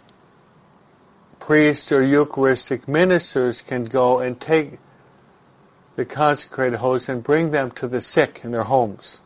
priests 1.39 1.91
or 1.91 2.03
Eucharistic 2.03 2.87
ministers 2.87 3.61
can 3.61 3.85
go 3.85 4.19
and 4.19 4.39
take 4.39 4.77
the 5.95 6.05
consecrated 6.05 6.77
hosts 6.77 7.09
and 7.09 7.23
bring 7.23 7.51
them 7.51 7.71
to 7.71 7.87
the 7.87 7.99
sick 7.99 8.41
in 8.43 8.51
their 8.51 8.63
homes. 8.63 9.19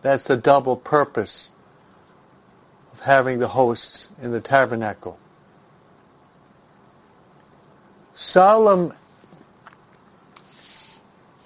That's 0.00 0.24
the 0.24 0.36
double 0.36 0.76
purpose 0.76 1.50
of 2.92 3.00
having 3.00 3.38
the 3.38 3.48
hosts 3.48 4.08
in 4.20 4.32
the 4.32 4.40
tabernacle 4.40 5.18
solemn 8.14 8.92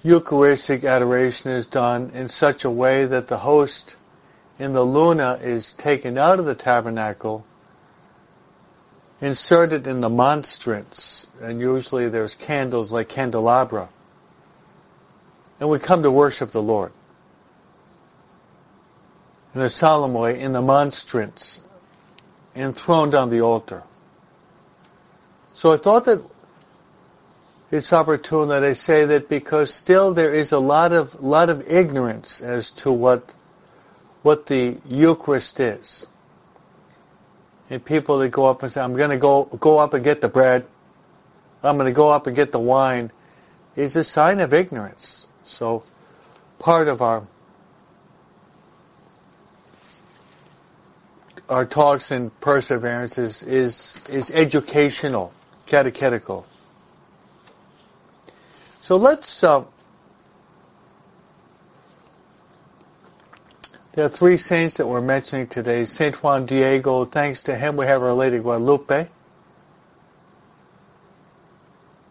Eucharistic 0.06 0.84
adoration 0.84 1.50
is 1.50 1.66
done 1.66 2.10
in 2.14 2.28
such 2.28 2.64
a 2.64 2.70
way 2.70 3.06
that 3.06 3.26
the 3.26 3.38
host 3.38 3.96
in 4.56 4.72
the 4.72 4.84
luna 4.84 5.38
is 5.42 5.72
taken 5.72 6.16
out 6.16 6.38
of 6.38 6.44
the 6.44 6.54
tabernacle, 6.54 7.44
inserted 9.20 9.88
in 9.88 10.00
the 10.00 10.08
monstrance, 10.08 11.26
and 11.42 11.60
usually 11.60 12.08
there's 12.08 12.34
candles 12.34 12.92
like 12.92 13.08
candelabra, 13.08 13.88
and 15.58 15.68
we 15.68 15.80
come 15.80 16.04
to 16.04 16.10
worship 16.10 16.52
the 16.52 16.62
Lord 16.62 16.92
in 19.56 19.62
a 19.62 19.68
solemn 19.68 20.14
way 20.14 20.38
in 20.38 20.52
the 20.52 20.62
monstrance, 20.62 21.60
enthroned 22.54 23.14
on 23.14 23.30
the 23.30 23.40
altar. 23.40 23.82
So 25.52 25.72
I 25.72 25.78
thought 25.78 26.04
that 26.04 26.22
it's 27.70 27.92
opportune 27.92 28.48
that 28.48 28.62
I 28.62 28.74
say 28.74 29.06
that 29.06 29.28
because 29.28 29.74
still 29.74 30.14
there 30.14 30.32
is 30.32 30.52
a 30.52 30.58
lot 30.58 30.92
of 30.92 31.20
lot 31.22 31.50
of 31.50 31.68
ignorance 31.68 32.40
as 32.40 32.70
to 32.72 32.92
what 32.92 33.32
what 34.22 34.46
the 34.46 34.76
Eucharist 34.86 35.60
is. 35.60 36.06
And 37.68 37.84
people 37.84 38.18
that 38.18 38.28
go 38.28 38.46
up 38.46 38.62
and 38.62 38.70
say, 38.70 38.80
I'm 38.80 38.94
going 38.94 39.10
to 39.10 39.18
go 39.18 39.44
go 39.44 39.78
up 39.78 39.94
and 39.94 40.04
get 40.04 40.20
the 40.20 40.28
bread, 40.28 40.66
I'm 41.62 41.76
going 41.76 41.86
to 41.86 41.92
go 41.92 42.10
up 42.10 42.26
and 42.28 42.36
get 42.36 42.52
the 42.52 42.60
wine, 42.60 43.10
is 43.74 43.96
a 43.96 44.04
sign 44.04 44.40
of 44.40 44.54
ignorance. 44.54 45.26
So 45.44 45.84
part 46.60 46.86
of 46.86 47.02
our 47.02 47.26
our 51.48 51.66
talks 51.66 52.12
in 52.12 52.30
perseverance 52.30 53.18
is 53.18 53.42
is, 53.42 54.00
is 54.08 54.30
educational, 54.30 55.32
catechetical. 55.66 56.46
So 58.86 58.96
let's, 58.98 59.42
uh, 59.42 59.64
there 63.94 64.04
are 64.04 64.08
three 64.08 64.38
saints 64.38 64.76
that 64.76 64.86
we're 64.86 65.00
mentioning 65.00 65.48
today. 65.48 65.86
Saint 65.86 66.14
Juan 66.22 66.46
Diego, 66.46 67.04
thanks 67.04 67.42
to 67.42 67.56
him 67.56 67.76
we 67.76 67.86
have 67.86 68.00
Our 68.00 68.12
Lady 68.12 68.38
Guadalupe. 68.38 69.08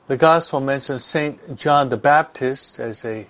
The 0.08 0.18
Gospel 0.18 0.60
mentions 0.60 1.06
Saint 1.06 1.56
John 1.56 1.88
the 1.88 1.96
Baptist 1.96 2.78
as 2.78 3.06
a 3.06 3.26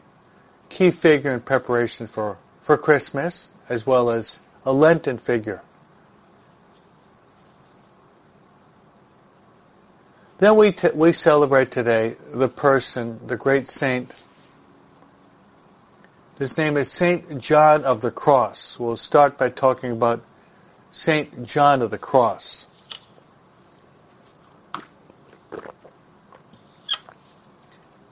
key 0.70 0.90
figure 0.90 1.32
in 1.32 1.42
preparation 1.42 2.08
for, 2.08 2.40
for 2.64 2.80
Christmas, 2.80 3.52
as 3.70 3.86
well 3.86 4.10
as 4.10 4.40
a 4.66 4.74
Lenten 4.74 5.20
figure. 5.20 5.62
Then 10.38 10.58
we, 10.58 10.74
t- 10.74 10.90
we 10.94 11.14
celebrate 11.14 11.72
today 11.72 12.18
the 12.34 12.50
person, 12.50 13.26
the 13.26 13.38
great 13.38 13.70
saint. 13.70 14.12
His 16.38 16.58
name 16.58 16.76
is 16.76 16.92
Saint 16.92 17.40
John 17.40 17.86
of 17.86 18.02
the 18.02 18.12
Cross. 18.12 18.78
We'll 18.78 18.98
start 18.98 19.38
by 19.38 19.50
talking 19.50 19.92
about 19.92 20.22
Saint 20.92 21.46
John 21.46 21.82
of 21.82 21.90
the 21.90 21.98
Cross. 21.98 22.66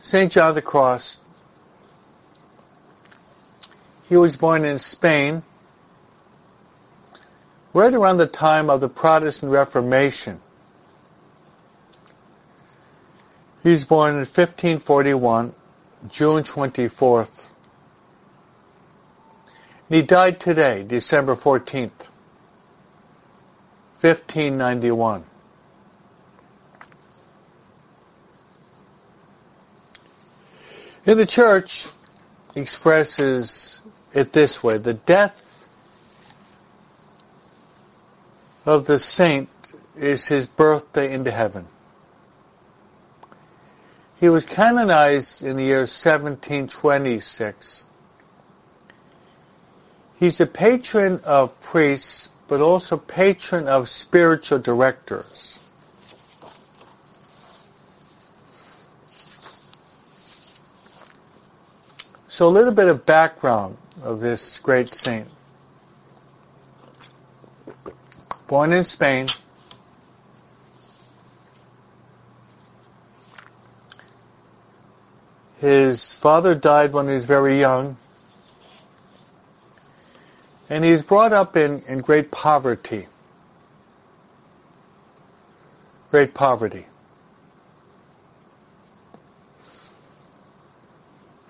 Saint 0.01 0.31
John 0.31 0.49
of 0.49 0.55
the 0.55 0.61
Cross, 0.61 1.19
he 4.07 4.15
was 4.15 4.37
born 4.37 4.63
in 4.63 4.79
Spain 4.79 5.43
right 7.73 7.93
around 7.93 8.17
the 8.17 8.27
time 8.27 8.69
of 8.69 8.79
the 8.79 8.87
Protestant 8.87 9.51
Reformation. 9.51 10.39
He 13.63 13.71
was 13.71 13.85
born 13.85 14.11
in 14.11 14.17
1541, 14.17 15.55
June 16.09 16.43
24th. 16.43 17.29
And 19.89 19.95
he 19.95 20.01
died 20.01 20.41
today, 20.41 20.83
December 20.83 21.37
14th, 21.37 21.91
1591. 24.01 25.23
In 31.05 31.17
the 31.17 31.25
church, 31.25 31.87
expresses 32.55 33.81
it 34.13 34.33
this 34.33 34.61
way, 34.61 34.77
the 34.77 34.93
death 34.93 35.41
of 38.65 38.85
the 38.85 38.99
saint 38.99 39.49
is 39.97 40.25
his 40.27 40.47
birthday 40.47 41.13
into 41.13 41.31
heaven. 41.31 41.67
He 44.23 44.29
was 44.29 44.45
canonized 44.45 45.43
in 45.43 45.57
the 45.57 45.65
year 45.65 45.79
1726. 45.79 47.83
He's 50.15 50.39
a 50.39 50.45
patron 50.45 51.19
of 51.25 51.59
priests, 51.59 52.29
but 52.47 52.61
also 52.61 52.95
patron 52.95 53.67
of 53.67 53.89
spiritual 53.89 54.59
directors. 54.59 55.59
So 62.29 62.47
a 62.47 62.49
little 62.49 62.71
bit 62.71 62.87
of 62.87 63.05
background 63.05 63.77
of 64.01 64.21
this 64.21 64.57
great 64.59 64.93
saint. 64.93 65.27
Born 68.47 68.71
in 68.71 68.85
Spain, 68.85 69.27
his 75.63 76.11
father 76.11 76.55
died 76.55 76.91
when 76.91 77.07
he 77.07 77.15
was 77.15 77.23
very 77.23 77.57
young, 77.57 77.95
and 80.69 80.83
he 80.83 80.91
was 80.91 81.03
brought 81.03 81.31
up 81.31 81.55
in, 81.55 81.81
in 81.87 82.01
great 82.01 82.31
poverty. 82.31 83.07
Great 86.11 86.33
poverty. 86.33 86.85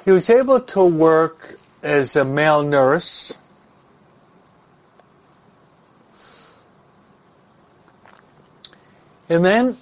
He 0.05 0.11
was 0.11 0.29
able 0.29 0.59
to 0.59 0.85
work 0.85 1.57
as 1.81 2.15
a 2.15 2.23
male 2.23 2.61
nurse. 2.61 3.33
And 9.27 9.43
then 9.43 9.79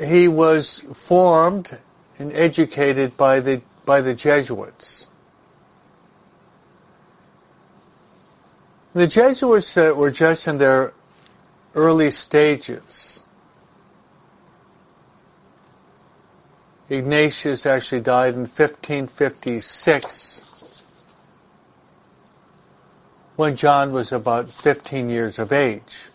he 0.00 0.26
was 0.26 0.80
formed 0.92 1.78
and 2.22 2.32
educated 2.34 3.16
by 3.16 3.40
the, 3.40 3.60
by 3.84 4.00
the 4.00 4.14
Jesuits. 4.14 5.08
The 8.94 9.08
Jesuits 9.08 9.76
uh, 9.76 9.92
were 9.96 10.10
just 10.10 10.46
in 10.46 10.58
their 10.58 10.92
early 11.74 12.10
stages. 12.10 13.20
Ignatius 16.88 17.66
actually 17.66 18.02
died 18.02 18.34
in 18.34 18.40
1556 18.40 20.42
when 23.36 23.56
John 23.56 23.92
was 23.92 24.12
about 24.12 24.50
15 24.50 25.08
years 25.08 25.38
of 25.38 25.52
age. 25.52 26.11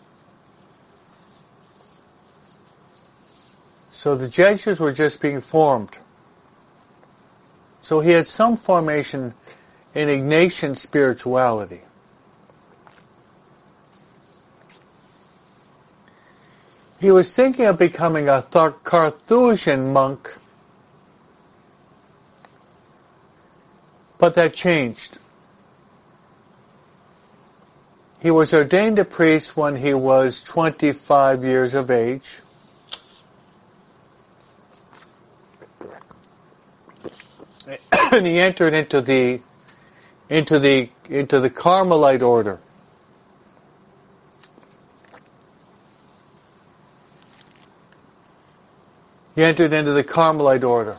So 3.98 4.14
the 4.14 4.28
Jesuits 4.28 4.78
were 4.78 4.92
just 4.92 5.20
being 5.20 5.40
formed. 5.40 5.98
So 7.82 7.98
he 7.98 8.12
had 8.12 8.28
some 8.28 8.56
formation 8.56 9.34
in 9.92 10.06
Ignatian 10.06 10.76
spirituality. 10.76 11.80
He 17.00 17.10
was 17.10 17.34
thinking 17.34 17.64
of 17.64 17.76
becoming 17.76 18.28
a 18.28 18.42
Carthusian 18.84 19.92
monk 19.92 20.38
But 24.18 24.34
that 24.36 24.54
changed. 24.54 25.18
He 28.20 28.30
was 28.30 28.54
ordained 28.54 29.00
a 29.00 29.04
priest 29.04 29.56
when 29.56 29.74
he 29.74 29.92
was 29.92 30.40
25 30.42 31.42
years 31.42 31.74
of 31.74 31.90
age. 31.90 32.42
and 38.12 38.26
he 38.26 38.38
entered 38.38 38.74
into 38.74 39.00
the 39.00 39.40
into 40.28 40.58
the 40.58 40.90
into 41.08 41.40
the 41.40 41.50
Carmelite 41.50 42.22
order. 42.22 42.58
He 49.34 49.44
entered 49.44 49.72
into 49.72 49.92
the 49.92 50.04
Carmelite 50.04 50.64
order. 50.64 50.98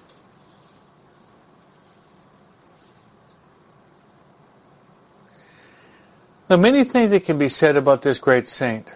Now, 6.49 6.57
many 6.57 6.83
things 6.83 7.11
that 7.11 7.25
can 7.25 7.37
be 7.37 7.49
said 7.49 7.75
about 7.75 8.01
this 8.01 8.17
great 8.17 8.47
saint. 8.47 8.87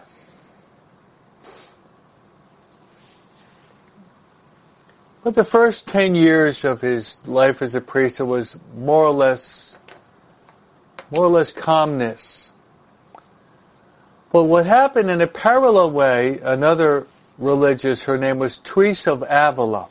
But 5.23 5.35
the 5.35 5.45
first 5.45 5.87
ten 5.87 6.15
years 6.15 6.65
of 6.65 6.81
his 6.81 7.17
life 7.25 7.61
as 7.61 7.75
a 7.75 7.81
priest, 7.81 8.19
it 8.19 8.23
was 8.23 8.57
more 8.75 9.05
or 9.05 9.11
less, 9.11 9.75
more 11.11 11.25
or 11.25 11.29
less 11.29 11.51
calmness. 11.51 12.51
But 14.33 14.43
what 14.43 14.65
happened 14.65 15.09
in 15.09 15.21
a 15.21 15.27
parallel 15.27 15.91
way, 15.91 16.39
another 16.39 17.07
religious, 17.37 18.03
her 18.03 18.17
name 18.17 18.39
was 18.39 18.57
Teresa 18.57 19.13
of 19.13 19.23
Avila. 19.23 19.87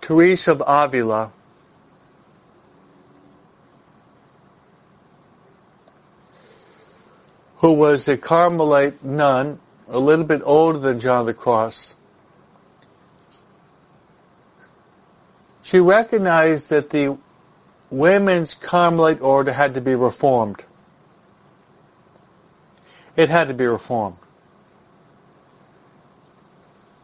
Teresa 0.00 0.50
of 0.50 0.62
Avila 0.66 1.30
who 7.62 7.72
was 7.74 8.08
a 8.08 8.16
Carmelite 8.16 9.04
nun, 9.04 9.60
a 9.92 9.98
little 9.98 10.24
bit 10.24 10.40
older 10.42 10.78
than 10.78 10.98
John 10.98 11.26
the 11.26 11.34
Cross. 11.34 11.94
She 15.62 15.78
recognized 15.78 16.70
that 16.70 16.88
the 16.88 17.18
women's 17.90 18.54
Carmelite 18.54 19.20
order 19.20 19.52
had 19.52 19.74
to 19.74 19.82
be 19.82 19.94
reformed. 19.94 20.64
It 23.16 23.28
had 23.28 23.48
to 23.48 23.54
be 23.54 23.66
reformed. 23.66 24.16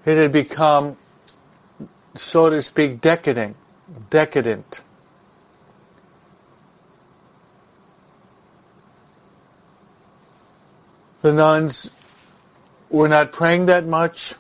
It 0.06 0.16
had 0.16 0.32
become, 0.32 0.96
so 2.16 2.48
to 2.48 2.62
speak, 2.62 3.02
decadent, 3.02 3.54
decadent. 4.08 4.80
The 11.20 11.34
nuns 11.34 11.90
were 12.90 13.08
not 13.08 13.32
praying 13.32 13.66
that 13.66 13.86
much. 13.86 14.34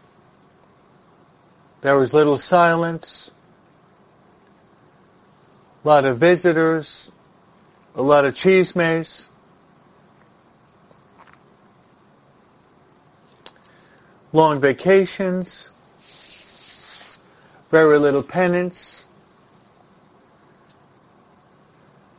There 1.80 1.96
was 1.96 2.12
little 2.12 2.38
silence, 2.38 3.30
a 5.84 5.88
lot 5.88 6.04
of 6.04 6.18
visitors, 6.18 7.10
a 7.94 8.02
lot 8.02 8.24
of 8.24 8.34
chismes. 8.34 9.26
Long 14.32 14.60
vacations, 14.60 15.70
very 17.70 17.98
little 17.98 18.22
penance. 18.22 19.04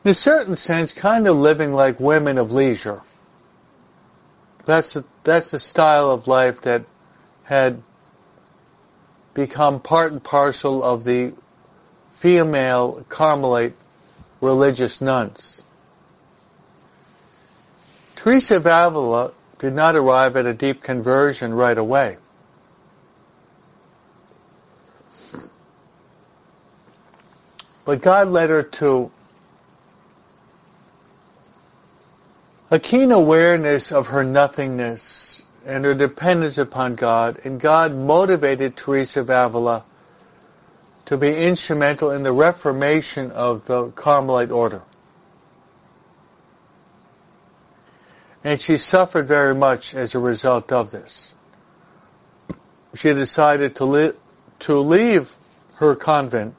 In 0.03 0.11
a 0.11 0.13
certain 0.15 0.55
sense, 0.55 0.91
kind 0.91 1.27
of 1.27 1.35
living 1.37 1.73
like 1.73 1.99
women 1.99 2.39
of 2.39 2.51
leisure. 2.51 3.01
That's 4.65 4.95
a, 4.95 5.03
that's 5.29 5.53
a 5.53 5.59
style 5.59 6.09
of 6.09 6.27
life 6.27 6.61
that 6.61 6.85
had 7.43 7.83
become 9.35 9.79
part 9.79 10.11
and 10.11 10.23
parcel 10.23 10.83
of 10.83 11.03
the 11.03 11.33
female 12.15 13.05
Carmelite 13.09 13.75
religious 14.41 15.01
nuns. 15.01 15.61
Teresa 18.15 18.55
of 18.55 18.65
Avila 18.65 19.31
did 19.59 19.73
not 19.73 19.95
arrive 19.95 20.35
at 20.35 20.47
a 20.47 20.53
deep 20.53 20.81
conversion 20.81 21.53
right 21.53 21.77
away. 21.77 22.17
But 27.85 28.01
God 28.01 28.29
led 28.29 28.49
her 28.49 28.63
to 28.63 29.11
a 32.71 32.79
keen 32.79 33.11
awareness 33.11 33.91
of 33.91 34.07
her 34.07 34.23
nothingness 34.23 35.18
and 35.69 35.85
her 35.85 35.93
dependence 35.93 36.57
upon 36.57 36.95
God, 36.95 37.39
and 37.43 37.61
God 37.61 37.93
motivated 37.93 38.75
Teresa 38.75 39.19
of 39.19 39.29
Avila 39.29 39.83
to 41.05 41.15
be 41.15 41.31
instrumental 41.35 42.09
in 42.09 42.23
the 42.23 42.31
reformation 42.31 43.29
of 43.29 43.65
the 43.65 43.89
Carmelite 43.89 44.49
order. 44.49 44.81
And 48.43 48.59
she 48.59 48.79
suffered 48.79 49.27
very 49.27 49.53
much 49.53 49.93
as 49.93 50.15
a 50.15 50.19
result 50.19 50.71
of 50.71 50.89
this. 50.89 51.33
She 52.95 53.13
decided 53.13 53.75
to, 53.75 53.85
li- 53.85 54.13
to 54.61 54.79
leave 54.79 55.35
her 55.75 55.95
convent 55.95 56.55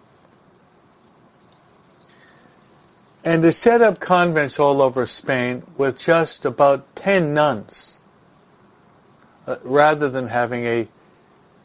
and 3.24 3.42
to 3.42 3.50
set 3.50 3.82
up 3.82 3.98
convents 3.98 4.60
all 4.60 4.80
over 4.80 5.04
Spain 5.04 5.64
with 5.76 5.98
just 5.98 6.44
about 6.44 6.94
10 6.94 7.34
nuns, 7.34 7.96
uh, 9.50 9.58
rather 9.64 10.08
than 10.08 10.28
having 10.28 10.64
a 10.64 10.88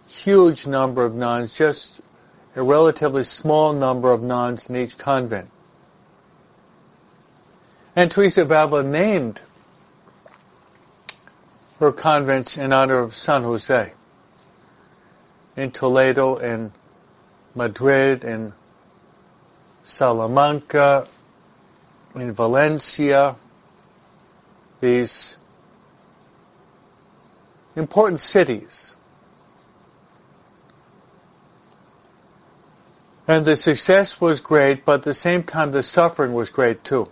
huge 0.08 0.66
number 0.66 1.06
of 1.06 1.14
nuns, 1.14 1.54
just 1.54 2.02
a 2.56 2.64
relatively 2.64 3.24
small 3.24 3.74
number 3.74 4.12
of 4.12 4.24
nuns 4.24 4.68
in 4.70 4.76
each 4.76 4.98
convent. 4.98 5.50
And 7.96 8.10
Teresa 8.10 8.42
of 8.42 8.52
Avila 8.52 8.84
named 8.84 9.40
her 11.80 11.92
convents 11.92 12.58
in 12.58 12.74
honor 12.74 13.00
of 13.00 13.16
San 13.16 13.44
Jose 13.44 13.92
in 15.56 15.72
Toledo, 15.72 16.38
in 16.38 16.72
Madrid, 17.54 18.24
in 18.24 18.54
Salamanca, 19.84 21.08
in 22.16 22.34
Valencia, 22.34 23.36
these 24.82 25.38
important 27.76 28.20
cities. 28.20 28.96
And 33.28 33.46
the 33.46 33.58
success 33.58 34.22
was 34.22 34.40
great, 34.40 34.86
but 34.86 34.96
at 34.96 35.04
the 35.04 35.14
same 35.14 35.44
time 35.44 35.72
the 35.72 35.84
suffering 35.84 36.34
was 36.34 36.50
great 36.50 36.84
too. 36.84 37.10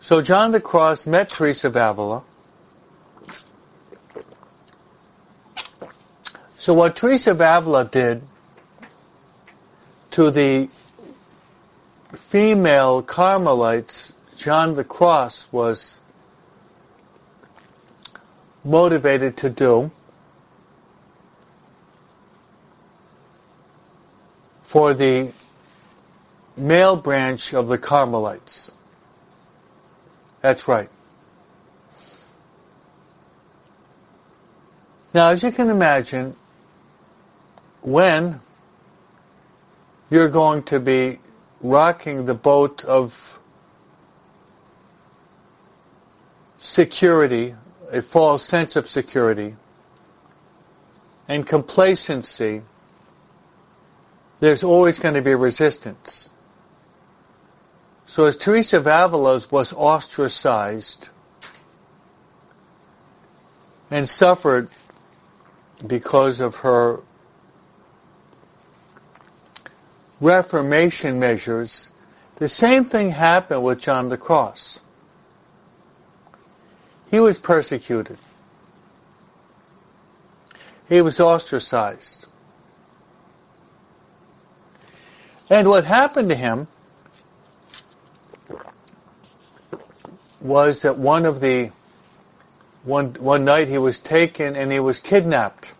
So 0.00 0.22
John 0.22 0.52
the 0.52 0.60
Cross 0.60 1.06
met 1.06 1.28
Teresa 1.28 1.68
of 1.68 1.76
Avila. 1.76 2.22
So 6.56 6.74
what 6.74 6.96
Teresa 6.96 7.32
of 7.32 7.40
Avila 7.40 7.84
did 7.84 8.22
to 10.12 10.30
the 10.30 10.68
female 12.28 13.02
Carmelites, 13.02 14.12
John 14.36 14.74
the 14.74 14.84
Cross 14.84 15.46
was 15.52 15.98
motivated 18.64 19.36
to 19.38 19.50
do 19.50 19.90
for 24.62 24.94
the 24.94 25.32
male 26.56 26.96
branch 26.96 27.54
of 27.54 27.68
the 27.68 27.78
Carmelites. 27.78 28.70
That's 30.42 30.68
right. 30.68 30.88
Now, 35.12 35.30
as 35.30 35.42
you 35.42 35.50
can 35.50 35.70
imagine, 35.70 36.36
when 37.82 38.40
you're 40.08 40.28
going 40.28 40.62
to 40.64 40.78
be 40.78 41.18
rocking 41.60 42.26
the 42.26 42.34
boat 42.34 42.84
of 42.84 43.38
security, 46.58 47.54
a 47.90 48.02
false 48.02 48.44
sense 48.44 48.76
of 48.76 48.88
security, 48.88 49.56
and 51.28 51.46
complacency, 51.46 52.62
there's 54.40 54.62
always 54.62 54.98
going 54.98 55.14
to 55.14 55.22
be 55.22 55.34
resistance. 55.34 56.30
So 58.06 58.26
as 58.26 58.36
Teresa 58.36 58.78
of 58.78 58.86
Avila 58.86 59.42
was 59.50 59.72
ostracized 59.72 61.08
and 63.90 64.08
suffered 64.08 64.70
because 65.86 66.40
of 66.40 66.56
her 66.56 67.00
Reformation 70.20 71.18
measures, 71.18 71.88
the 72.36 72.48
same 72.48 72.84
thing 72.84 73.10
happened 73.10 73.62
with 73.62 73.78
John 73.78 74.10
the 74.10 74.18
Cross. 74.18 74.80
He 77.10 77.20
was 77.20 77.38
persecuted. 77.38 78.18
He 80.88 81.00
was 81.00 81.20
ostracized. 81.20 82.26
And 85.48 85.68
what 85.68 85.84
happened 85.84 86.28
to 86.28 86.36
him 86.36 86.68
was 90.40 90.82
that 90.82 90.96
one 90.96 91.26
of 91.26 91.40
the 91.40 91.70
one 92.84 93.14
one 93.14 93.44
night 93.44 93.68
he 93.68 93.78
was 93.78 93.98
taken 93.98 94.56
and 94.56 94.70
he 94.72 94.80
was 94.80 94.98
kidnapped. 94.98 95.72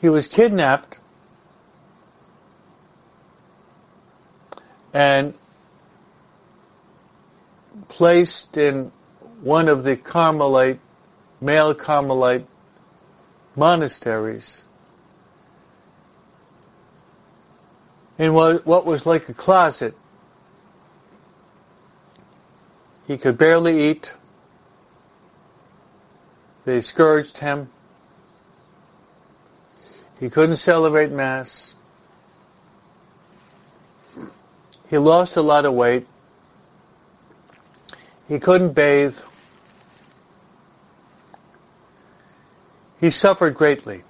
he 0.00 0.08
was 0.08 0.26
kidnapped 0.26 0.98
and 4.92 5.34
placed 7.88 8.56
in 8.56 8.92
one 9.40 9.68
of 9.68 9.84
the 9.84 9.96
Carmelite, 9.96 10.80
male 11.40 11.74
Carmelite 11.74 12.46
monasteries 13.56 14.62
in 18.18 18.34
what, 18.34 18.66
was 18.84 19.06
like 19.06 19.28
a 19.28 19.34
closet. 19.34 19.94
He 23.06 23.16
could 23.16 23.38
barely 23.38 23.90
eat. 23.90 24.12
They 26.64 26.80
scourged 26.80 27.38
him. 27.38 27.70
He 30.20 30.28
couldn't 30.28 30.56
celebrate 30.56 31.12
Mass. 31.12 31.74
He 34.90 34.98
lost 34.98 35.36
a 35.36 35.42
lot 35.42 35.64
of 35.64 35.74
weight. 35.74 36.06
He 38.28 38.38
couldn't 38.38 38.74
bathe. 38.74 39.16
He 43.00 43.10
suffered 43.10 43.54
greatly. 43.54 44.04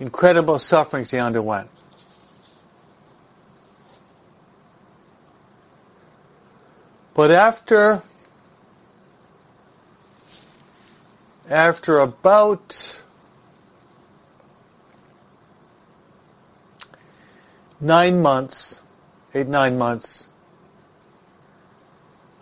Incredible 0.00 0.58
sufferings 0.58 1.10
he 1.10 1.18
underwent. 1.18 1.68
But 7.14 7.32
after 7.32 8.02
after 11.50 11.98
about 11.98 13.00
nine 17.80 18.22
months, 18.22 18.80
eight, 19.34 19.48
nine 19.48 19.76
months, 19.76 20.27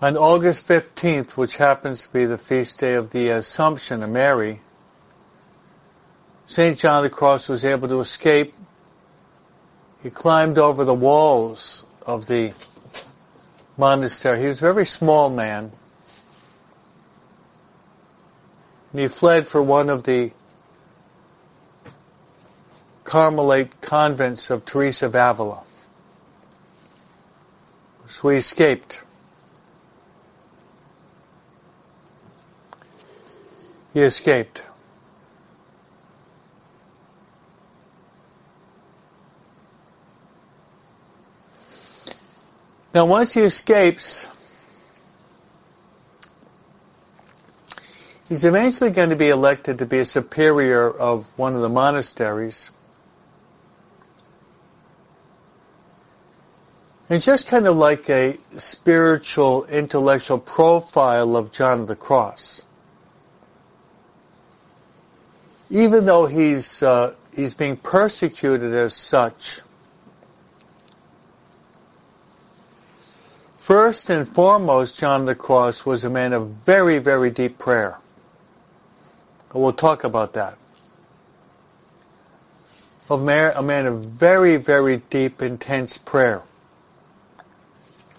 on 0.01 0.17
August 0.17 0.69
15th, 0.69 1.31
which 1.33 1.57
happens 1.57 2.03
to 2.03 2.13
be 2.13 2.27
the 2.27 2.37
feast 2.37 2.79
day 2.79 2.95
of 2.95 3.11
the 3.11 3.31
Assumption 3.31 4.03
of 4.03 4.11
Mary, 4.11 4.61
St. 6.47 6.79
John 6.79 7.03
the 7.03 7.11
Cross 7.11 7.49
was 7.49 7.65
able 7.65 7.89
to 7.89 8.01
escape. 8.01 8.55
He 10.03 10.11
climbed 10.11 10.59
over 10.59 10.85
the 10.85 10.95
walls 10.95 11.83
of 12.03 12.27
the 12.27 12.53
monastery. 13.77 14.43
He 14.43 14.49
was 14.49 14.59
a 14.59 14.61
very 14.73 14.87
small 14.87 15.29
man. 15.31 15.73
And 18.93 19.01
he 19.01 19.09
fled 19.09 19.49
for 19.49 19.63
one 19.63 19.91
of 19.91 20.05
the 20.05 20.31
Carmelite 23.05 23.81
convents 23.81 24.51
of 24.51 24.65
Teresa 24.65 25.07
of 25.07 25.15
Avila. 25.15 25.63
So 28.09 28.29
he 28.29 28.39
escaped. 28.39 29.01
He 33.97 34.03
escaped. 34.03 34.61
Now 42.93 43.07
once 43.07 43.33
he 43.33 43.41
escapes, 43.41 44.27
he's 48.29 48.45
eventually 48.45 48.91
going 48.91 49.09
to 49.09 49.17
be 49.17 49.31
elected 49.31 49.79
to 49.79 49.87
be 49.87 50.01
a 50.01 50.05
superior 50.05 50.91
of 50.91 51.25
one 51.37 51.55
of 51.55 51.63
the 51.63 51.71
monasteries. 51.71 52.69
It's 57.09 57.25
just 57.25 57.47
kind 57.47 57.67
of 57.67 57.79
like 57.79 58.11
a 58.11 58.37
spiritual, 58.59 59.65
intellectual 59.65 60.37
profile 60.37 61.35
of 61.35 61.51
John 61.51 61.81
of 61.81 61.87
the 61.87 61.97
Cross. 61.97 62.66
Even 65.71 66.07
though 66.07 66.27
he's 66.27 66.83
uh, 66.83 67.15
he's 67.35 67.55
being 67.55 67.77
persecuted 67.77 68.73
as 68.73 68.95
such, 68.95 69.61
first 73.57 74.11
and 74.11 74.29
foremost, 74.29 74.99
John 74.99 75.27
the 75.27 75.35
Cross 75.35 75.85
was 75.85 76.05
a 76.05 76.11
man 76.11 76.33
of 76.33 76.49
very, 76.49 76.99
very 76.99 77.31
deep 77.31 77.59
prayer. 77.59 77.99
We'll 79.53 79.73
talk 79.73 80.05
about 80.05 80.35
that. 80.35 80.59
A 83.09 83.17
man, 83.17 83.53
a 83.57 83.63
man 83.63 83.87
of 83.87 84.05
very, 84.05 84.57
very 84.57 84.99
deep, 85.11 85.41
intense 85.41 85.97
prayer 85.97 86.43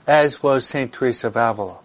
as 0.08 0.42
was 0.42 0.66
St. 0.66 0.92
Teresa 0.92 1.28
of 1.28 1.36
Avila. 1.36 1.80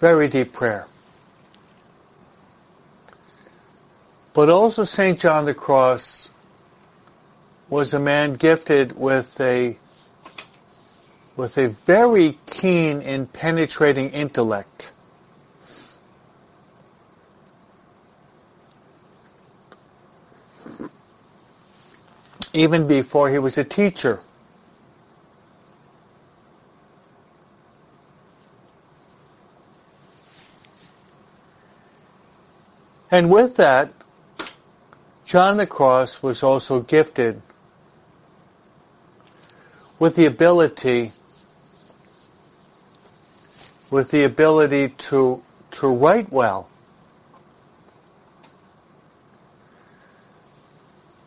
Very 0.00 0.26
deep 0.28 0.52
prayer. 0.54 0.86
But 4.34 4.50
also 4.50 4.84
St. 4.84 5.18
John 5.18 5.46
the 5.46 5.54
Cross 5.54 6.28
was 7.70 7.94
a 7.94 7.98
man 7.98 8.34
gifted 8.34 8.98
with 8.98 9.40
a 9.40 9.78
with 11.36 11.56
a 11.56 11.68
very 11.86 12.38
keen 12.46 13.00
and 13.02 13.32
penetrating 13.32 14.10
intellect. 14.10 14.90
even 22.54 22.86
before 22.86 23.28
he 23.28 23.38
was 23.38 23.58
a 23.58 23.64
teacher. 23.64 24.20
And 33.10 33.30
with 33.30 33.56
that, 33.56 33.92
John 35.26 35.56
the 35.56 35.66
Cross 35.66 36.22
was 36.22 36.42
also 36.42 36.80
gifted 36.80 37.40
with 39.98 40.16
the 40.16 40.26
ability 40.26 41.12
with 43.90 44.10
the 44.10 44.24
ability 44.24 44.88
to 44.88 45.42
to 45.72 45.88
write 45.88 46.30
well. 46.32 46.68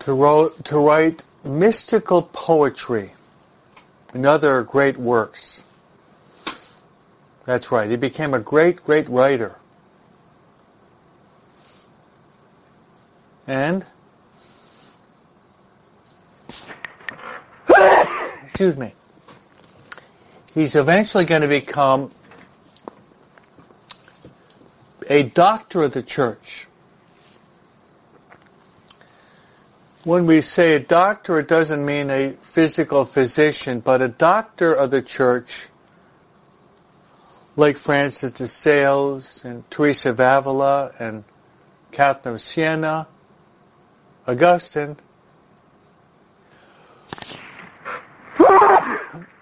to, 0.07 0.13
wrote, 0.13 0.63
to 0.63 0.79
write 0.79 1.21
mystical 1.43 2.21
poetry 2.21 3.11
and 4.13 4.25
other 4.25 4.63
great 4.63 4.95
works. 4.95 5.63
That's 7.45 7.73
right. 7.73 7.89
He 7.89 7.97
became 7.97 8.33
a 8.33 8.39
great, 8.39 8.81
great 8.85 9.09
writer. 9.09 9.57
And 13.47 13.85
excuse 18.45 18.77
me. 18.77 18.93
He's 20.53 20.75
eventually 20.75 21.25
going 21.25 21.43
to 21.43 21.47
become 21.47 22.11
a 25.09 25.23
doctor 25.23 25.83
of 25.83 25.93
the 25.93 26.03
church. 26.03 26.67
when 30.07 30.25
we 30.25 30.39
say 30.39 30.73
a 30.73 30.79
doctor, 30.79 31.37
it 31.37 31.49
doesn't 31.49 31.85
mean 31.85 32.09
a 32.09 32.31
physical 32.41 33.03
physician, 33.03 33.81
but 33.81 34.01
a 34.01 34.07
doctor 34.07 34.73
of 34.73 34.89
the 34.89 35.01
church, 35.01 35.67
like 37.57 37.75
Francis 37.77 38.31
de 38.31 38.47
Sales 38.47 39.41
and 39.43 39.69
Teresa 39.69 40.11
of 40.11 40.19
Avila 40.21 40.93
and 40.97 41.25
Catherine 41.91 42.35
of 42.35 42.41
Siena, 42.41 43.05
Augustine. 44.27 44.97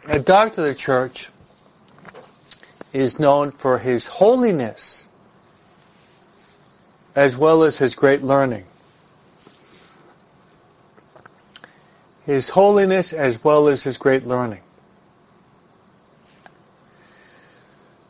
A 0.08 0.20
doctor 0.20 0.62
of 0.62 0.68
the 0.68 0.76
church 0.76 1.30
is 2.94 3.20
known 3.20 3.52
for 3.52 3.80
his 3.80 4.06
holiness 4.06 5.04
as 7.16 7.36
well 7.36 7.64
as 7.64 7.78
his 7.78 7.96
great 7.96 8.24
learning. 8.24 8.66
his 12.26 12.50
holiness 12.50 13.14
as 13.14 13.44
well 13.44 13.68
as 13.68 13.84
his 13.84 13.98
great 13.98 14.26
learning. 14.26 14.62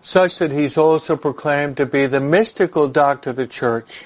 Such 0.01 0.37
that 0.39 0.51
he's 0.51 0.77
also 0.77 1.17
proclaimed 1.17 1.77
to 1.77 1.85
be 1.85 2.05
the 2.05 2.19
mystical 2.19 2.87
doctor 2.87 3.31
of 3.31 3.35
the 3.35 3.47
church 3.47 4.05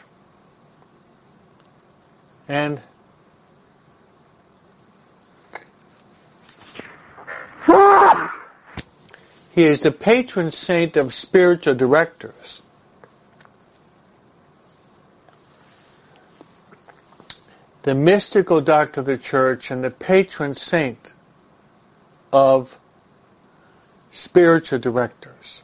and 2.50 2.82
he 9.52 9.64
is 9.64 9.82
the 9.82 9.92
patron 9.92 10.52
saint 10.52 10.98
of 10.98 11.14
spiritual 11.14 11.76
directors. 11.76 12.62
the 17.84 17.96
mystical 17.96 18.62
doctor 18.62 19.00
of 19.00 19.06
the 19.06 19.18
church 19.18 19.72
and 19.72 19.84
the 19.84 19.90
patron 19.90 20.54
saint 20.54 21.12
of 22.32 22.78
spiritual 24.12 24.78
directors. 24.78 25.64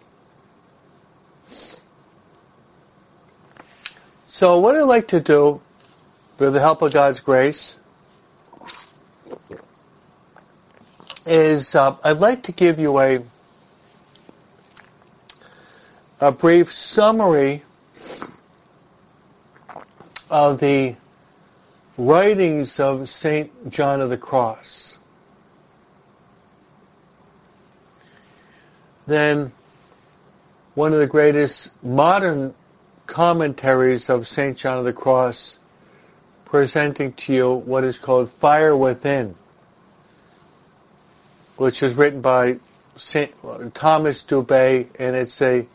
So 4.27 4.59
what 4.59 4.75
I'd 4.75 4.81
like 4.81 5.09
to 5.09 5.19
do, 5.19 5.61
with 6.37 6.53
the 6.53 6.59
help 6.59 6.81
of 6.81 6.93
God's 6.93 7.19
grace, 7.19 7.77
is 11.25 11.73
uh, 11.73 11.95
I'd 12.03 12.19
like 12.19 12.43
to 12.43 12.51
give 12.51 12.79
you 12.79 12.99
a 12.99 13.23
a 16.19 16.31
brief 16.31 16.71
summary 16.71 17.63
of 20.29 20.59
the 20.59 20.95
writings 21.97 22.79
of 22.79 23.09
St. 23.09 23.69
John 23.69 24.01
of 24.01 24.09
the 24.09 24.17
Cross, 24.17 24.97
then 29.07 29.51
one 30.73 30.93
of 30.93 30.99
the 30.99 31.07
greatest 31.07 31.71
modern 31.83 32.53
commentaries 33.07 34.09
of 34.09 34.27
St. 34.27 34.57
John 34.57 34.77
of 34.77 34.85
the 34.85 34.93
Cross 34.93 35.57
presenting 36.45 37.13
to 37.13 37.33
you 37.33 37.53
what 37.53 37.83
is 37.83 37.97
called 37.97 38.31
Fire 38.31 38.75
Within, 38.75 39.35
which 41.57 41.83
is 41.83 41.93
written 41.95 42.21
by 42.21 42.59
Saint 42.95 43.33
uh, 43.43 43.69
Thomas 43.73 44.23
Dubay, 44.23 44.87
and 44.97 45.15
it's 45.15 45.41
a 45.41 45.67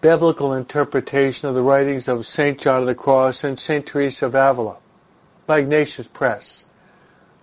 biblical 0.00 0.54
interpretation 0.54 1.48
of 1.48 1.54
the 1.54 1.62
writings 1.62 2.06
of 2.06 2.24
St. 2.24 2.60
John 2.60 2.82
of 2.82 2.86
the 2.86 2.94
Cross 2.94 3.42
and 3.42 3.58
St. 3.58 3.84
Teresa 3.84 4.26
of 4.26 4.34
Avila 4.34 4.76
by 5.46 5.58
Ignatius 5.58 6.06
Press. 6.06 6.64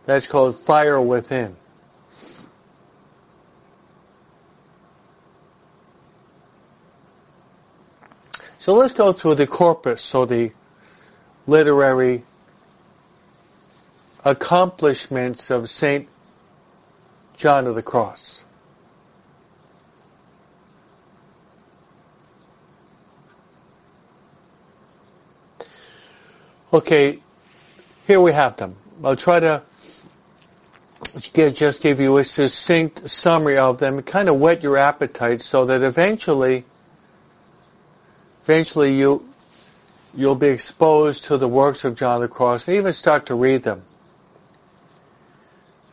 That's 0.06 0.28
called 0.28 0.58
Fire 0.60 1.02
Within. 1.02 1.58
So 8.60 8.74
let's 8.74 8.94
go 8.94 9.14
through 9.14 9.36
the 9.36 9.46
corpus, 9.46 10.02
so 10.02 10.26
the 10.26 10.52
literary 11.48 12.24
accomplishments 14.24 15.50
of 15.50 15.70
St. 15.70 16.08
John 17.38 17.68
of 17.68 17.76
the 17.76 17.84
Cross. 17.84 18.42
Okay, 26.74 27.20
here 28.06 28.20
we 28.20 28.34
have 28.34 28.58
them. 28.58 28.76
I'll 29.04 29.16
try 29.16 29.40
to 29.40 29.62
just 31.32 31.82
give 31.82 32.00
you 32.02 32.18
a 32.18 32.24
succinct 32.24 33.10
summary 33.10 33.58
of 33.58 33.80
them, 33.80 34.02
kind 34.02 34.28
of 34.28 34.40
whet 34.40 34.62
your 34.62 34.78
appetite 34.78 35.42
so 35.42 35.66
that 35.66 35.82
eventually, 35.82 36.66
eventually 38.44 38.98
you, 38.98 39.26
you'll 40.16 40.36
be 40.36 40.48
exposed 40.48 41.26
to 41.26 41.38
the 41.38 41.48
works 41.48 41.84
of 41.84 41.96
John 41.96 42.22
the 42.22 42.28
Cross 42.28 42.68
and 42.68 42.78
even 42.78 42.94
start 42.94 43.26
to 43.28 43.36
read 43.36 43.64
them. 43.64 43.84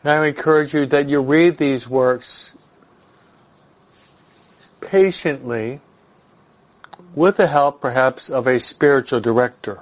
And 0.03 0.11
I 0.11 0.27
encourage 0.27 0.73
you 0.73 0.85
that 0.87 1.09
you 1.09 1.21
read 1.21 1.57
these 1.57 1.87
works 1.87 2.53
patiently 4.81 5.79
with 7.15 7.37
the 7.37 7.47
help 7.47 7.81
perhaps 7.81 8.29
of 8.29 8.47
a 8.47 8.59
spiritual 8.59 9.19
director. 9.19 9.79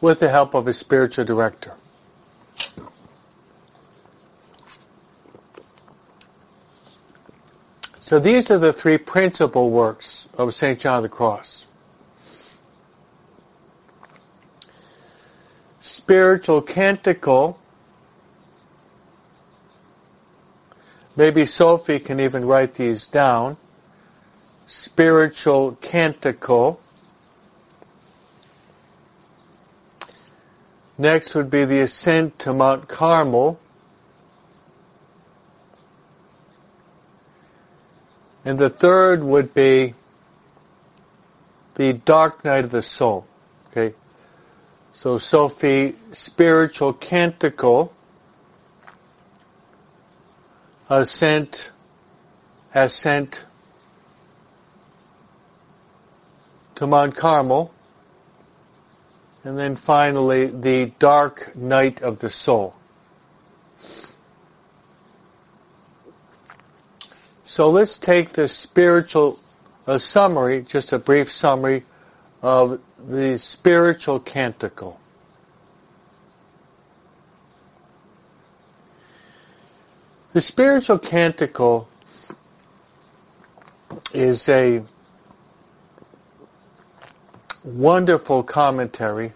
with 0.00 0.20
the 0.20 0.28
help 0.28 0.54
of 0.54 0.66
a 0.66 0.72
spiritual 0.72 1.24
director. 1.24 1.74
So 8.10 8.18
these 8.18 8.50
are 8.50 8.58
the 8.58 8.72
three 8.72 8.98
principal 8.98 9.70
works 9.70 10.26
of 10.36 10.52
St. 10.52 10.80
John 10.80 10.96
of 10.96 11.02
the 11.04 11.08
Cross. 11.08 11.66
Spiritual 15.80 16.60
canticle. 16.60 17.60
Maybe 21.14 21.46
Sophie 21.46 22.00
can 22.00 22.18
even 22.18 22.44
write 22.46 22.74
these 22.74 23.06
down. 23.06 23.56
Spiritual 24.66 25.76
canticle. 25.80 26.80
Next 30.98 31.36
would 31.36 31.48
be 31.48 31.64
the 31.64 31.78
ascent 31.78 32.40
to 32.40 32.52
Mount 32.52 32.88
Carmel. 32.88 33.60
And 38.44 38.58
the 38.58 38.70
third 38.70 39.22
would 39.22 39.52
be 39.52 39.94
the 41.74 41.92
dark 41.92 42.44
night 42.44 42.64
of 42.64 42.70
the 42.70 42.82
soul. 42.82 43.26
Okay. 43.70 43.94
So 44.92 45.18
Sophie, 45.18 45.94
spiritual 46.12 46.92
canticle, 46.92 47.92
ascent, 50.88 51.70
ascent 52.74 53.44
to 56.74 56.86
Mount 56.86 57.16
Carmel, 57.16 57.72
and 59.44 59.58
then 59.58 59.76
finally 59.76 60.46
the 60.46 60.86
dark 60.98 61.54
night 61.54 62.02
of 62.02 62.18
the 62.18 62.30
soul. 62.30 62.74
So 67.50 67.68
let's 67.68 67.98
take 67.98 68.34
the 68.34 68.46
spiritual 68.46 69.40
a 69.84 69.98
summary, 69.98 70.62
just 70.62 70.92
a 70.92 71.00
brief 71.00 71.32
summary 71.32 71.84
of 72.42 72.80
the 72.96 73.38
spiritual 73.40 74.20
canticle. 74.20 75.00
The 80.32 80.40
spiritual 80.40 81.00
canticle 81.00 81.88
is 84.14 84.48
a 84.48 84.84
wonderful 87.64 88.44
commentary 88.44 89.32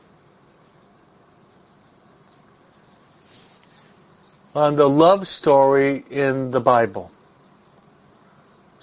on 4.54 4.76
the 4.76 4.88
love 4.88 5.26
story 5.26 6.04
in 6.08 6.52
the 6.52 6.60
Bible. 6.60 7.10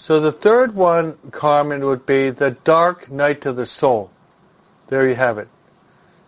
So 0.01 0.19
the 0.19 0.31
third 0.31 0.73
one, 0.73 1.15
Carmen, 1.29 1.85
would 1.85 2.07
be 2.07 2.31
the 2.31 2.49
dark 2.49 3.11
night 3.11 3.45
of 3.45 3.55
the 3.55 3.67
soul. 3.67 4.09
There 4.87 5.07
you 5.07 5.13
have 5.13 5.37
it. 5.37 5.47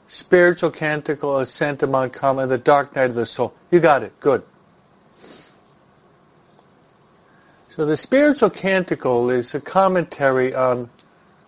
Spiritual 0.07 0.69
canticle, 0.69 1.43
to 1.43 1.87
Mount 1.87 2.13
Carmel, 2.13 2.45
the 2.45 2.59
dark 2.59 2.95
night 2.95 3.09
of 3.09 3.15
the 3.15 3.25
soul. 3.25 3.51
You 3.71 3.79
got 3.79 4.03
it. 4.03 4.13
Good. 4.19 4.43
So 7.75 7.87
the 7.87 7.97
spiritual 7.97 8.51
canticle 8.51 9.31
is 9.31 9.55
a 9.55 9.59
commentary 9.59 10.53
on 10.53 10.91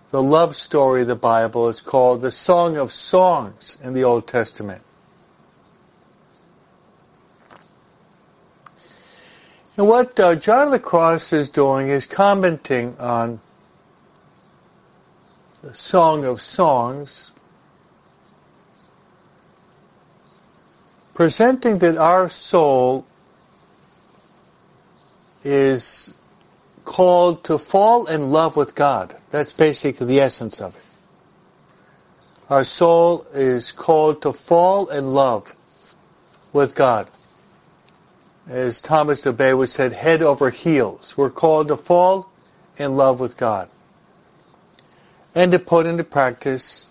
the 0.09 0.23
love 0.23 0.55
story 0.55 1.03
of 1.03 1.07
the 1.07 1.15
Bible. 1.15 1.69
It's 1.69 1.82
called 1.82 2.21
the 2.21 2.32
Song 2.32 2.76
of 2.76 2.91
Songs 2.91 3.78
in 3.84 3.93
the 3.93 4.03
Old 4.03 4.28
Testament. 4.28 4.82
And 9.78 9.88
what 9.89 10.17
uh, 10.19 10.36
John 10.36 10.78
Cross 10.80 11.34
is 11.34 11.49
doing 11.49 11.89
is 11.89 12.05
commenting 12.05 12.95
on 12.97 13.41
the 15.61 15.73
Song 15.73 16.23
of 16.23 16.41
Songs, 16.41 17.32
presenting 21.13 21.80
that 21.80 21.97
our 21.97 22.30
soul 22.30 23.05
is 25.43 26.13
called 26.86 27.43
to 27.43 27.57
fall 27.57 28.05
in 28.05 28.32
love 28.32 28.55
with 28.55 28.76
God. 28.76 29.17
That's 29.32 29.51
basically 29.51 30.07
the 30.07 30.21
essence 30.21 30.61
of 30.61 30.73
it. 30.73 30.82
Our 32.49 32.63
soul 32.63 33.26
is 33.34 33.73
called 33.73 34.21
to 34.21 34.32
fall 34.32 34.88
in 34.88 35.11
love 35.11 35.51
with 36.53 36.76
God 36.76 37.09
as 38.48 38.80
Thomas 38.80 39.22
Dubay 39.22 39.68
said, 39.68 39.93
head 39.93 40.22
over 40.22 40.50
heels. 40.50 41.16
We're 41.18 41.32
called 41.32 41.70
to 41.70 41.78
fall 41.78 42.30
in 42.78 42.96
love 42.96 43.20
with 43.20 43.38
God. 43.38 43.70
And 45.34 45.52
to 45.52 45.60
put 45.60 45.86
into 45.86 46.04
practice, 46.04 46.86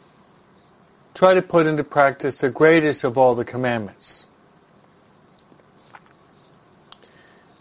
try 1.15 1.35
to 1.35 1.43
put 1.43 1.67
into 1.67 1.85
practice 1.85 2.39
the 2.39 2.51
greatest 2.51 3.05
of 3.05 3.17
all 3.17 3.35
the 3.35 3.45
commandments. 3.45 4.25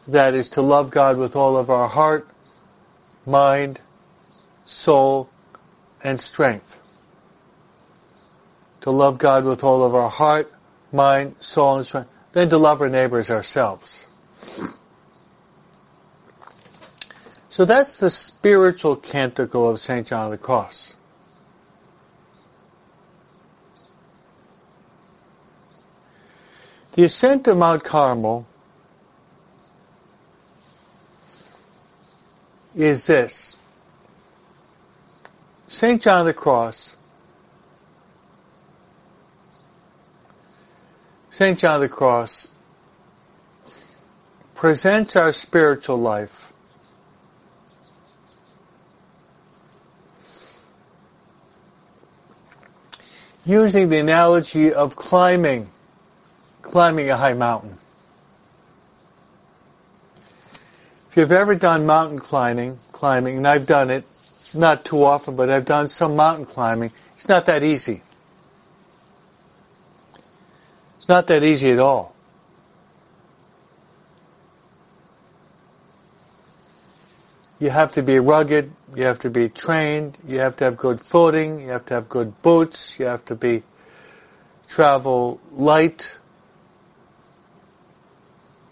That 0.07 0.33
is 0.33 0.49
to 0.51 0.61
love 0.61 0.89
God 0.89 1.17
with 1.17 1.35
all 1.35 1.55
of 1.55 1.69
our 1.69 1.87
heart, 1.87 2.27
mind, 3.25 3.79
soul, 4.65 5.29
and 6.03 6.19
strength. 6.19 6.79
To 8.81 8.91
love 8.91 9.17
God 9.17 9.45
with 9.45 9.63
all 9.63 9.83
of 9.83 9.95
our 9.95 10.09
heart, 10.09 10.51
mind, 10.91 11.35
soul, 11.39 11.77
and 11.77 11.85
strength 11.85 12.09
than 12.33 12.49
to 12.49 12.57
love 12.57 12.81
our 12.81 12.89
neighbors 12.89 13.29
ourselves. 13.29 14.05
So 17.49 17.65
that's 17.65 17.99
the 17.99 18.09
spiritual 18.09 18.95
canticle 18.95 19.69
of 19.69 19.79
St. 19.79 20.07
John 20.07 20.25
of 20.25 20.31
the 20.31 20.37
Cross. 20.39 20.93
The 26.93 27.03
ascent 27.05 27.47
of 27.47 27.57
Mount 27.57 27.83
Carmel 27.83 28.47
is 32.75 33.05
this. 33.05 33.55
St. 35.67 36.01
John 36.01 36.21
of 36.21 36.25
the 36.25 36.33
Cross 36.33 36.95
St. 41.33 41.57
John 41.57 41.75
of 41.75 41.81
the 41.81 41.89
Cross 41.89 42.47
presents 44.53 45.15
our 45.15 45.33
spiritual 45.33 45.97
life 45.97 46.53
using 53.45 53.89
the 53.89 53.97
analogy 53.97 54.71
of 54.71 54.95
climbing, 54.95 55.71
climbing 56.61 57.09
a 57.09 57.17
high 57.17 57.33
mountain. 57.33 57.79
If 61.09 61.17
you've 61.17 61.31
ever 61.31 61.55
done 61.55 61.87
mountain 61.87 62.19
climbing, 62.19 62.77
climbing, 62.91 63.37
and 63.37 63.47
I've 63.47 63.65
done 63.65 63.89
it, 63.89 64.05
not 64.53 64.85
too 64.85 65.03
often, 65.03 65.35
but 65.35 65.49
I've 65.49 65.65
done 65.65 65.87
some 65.87 66.15
mountain 66.15 66.45
climbing, 66.45 66.91
it's 67.15 67.27
not 67.27 67.47
that 67.47 67.63
easy. 67.63 68.03
It's 71.03 71.09
not 71.09 71.27
that 71.27 71.43
easy 71.43 71.69
at 71.69 71.79
all. 71.79 72.15
You 77.59 77.69
have 77.71 77.91
to 77.91 78.01
be 78.01 78.19
rugged, 78.19 78.71
you 78.95 79.03
have 79.03 79.19
to 79.19 79.29
be 79.29 79.49
trained, 79.49 80.17
you 80.25 80.39
have 80.39 80.55
to 80.57 80.63
have 80.63 80.77
good 80.77 81.01
footing, 81.01 81.59
you 81.59 81.71
have 81.71 81.85
to 81.87 81.95
have 81.95 82.07
good 82.07 82.41
boots, 82.41 82.97
you 82.97 83.07
have 83.07 83.25
to 83.25 83.35
be 83.35 83.63
travel 84.69 85.41
light, 85.51 86.09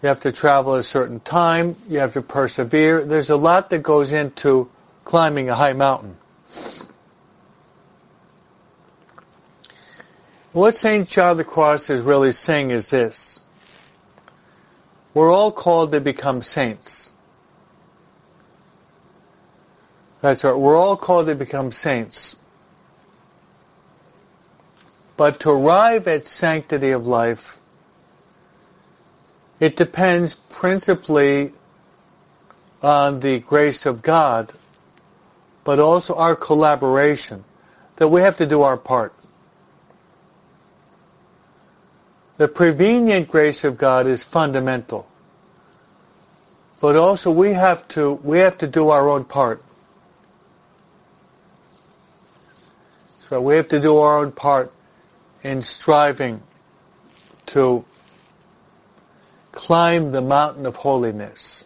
you 0.02 0.08
have 0.08 0.20
to 0.20 0.32
travel 0.32 0.76
a 0.76 0.82
certain 0.82 1.20
time, 1.20 1.76
you 1.86 1.98
have 1.98 2.14
to 2.14 2.22
persevere. 2.22 3.04
There's 3.04 3.28
a 3.28 3.36
lot 3.36 3.68
that 3.68 3.82
goes 3.82 4.10
into 4.10 4.70
climbing 5.04 5.50
a 5.50 5.54
high 5.54 5.74
mountain. 5.74 6.16
What 10.52 10.76
St. 10.76 11.08
John 11.08 11.30
of 11.30 11.36
the 11.38 11.44
Cross 11.44 11.88
is 11.88 12.02
really 12.02 12.32
saying 12.32 12.72
is 12.72 12.90
this. 12.90 13.40
We're 15.14 15.32
all 15.32 15.50
called 15.50 15.92
to 15.92 16.00
become 16.00 16.42
saints. 16.42 17.10
That's 20.20 20.44
right. 20.44 20.56
We're 20.56 20.76
all 20.76 20.98
called 20.98 21.28
to 21.28 21.34
become 21.34 21.72
saints. 21.72 22.36
But 25.16 25.40
to 25.40 25.50
arrive 25.50 26.06
at 26.06 26.26
sanctity 26.26 26.90
of 26.90 27.06
life, 27.06 27.58
it 29.58 29.76
depends 29.76 30.34
principally 30.50 31.52
on 32.82 33.20
the 33.20 33.38
grace 33.38 33.86
of 33.86 34.02
God, 34.02 34.52
but 35.64 35.78
also 35.78 36.14
our 36.14 36.36
collaboration, 36.36 37.44
that 37.96 38.08
we 38.08 38.20
have 38.20 38.36
to 38.36 38.46
do 38.46 38.62
our 38.62 38.76
part. 38.76 39.14
The 42.42 42.48
prevenient 42.48 43.30
grace 43.30 43.62
of 43.62 43.78
God 43.78 44.08
is 44.08 44.24
fundamental. 44.24 45.06
But 46.80 46.96
also 46.96 47.30
we 47.30 47.52
have 47.52 47.86
to, 47.90 48.14
we 48.14 48.38
have 48.38 48.58
to 48.58 48.66
do 48.66 48.88
our 48.88 49.08
own 49.08 49.24
part. 49.24 49.62
So 53.28 53.40
we 53.40 53.54
have 53.54 53.68
to 53.68 53.78
do 53.78 53.96
our 53.98 54.18
own 54.18 54.32
part 54.32 54.72
in 55.44 55.62
striving 55.62 56.42
to 57.54 57.84
climb 59.52 60.10
the 60.10 60.20
mountain 60.20 60.66
of 60.66 60.74
holiness. 60.74 61.62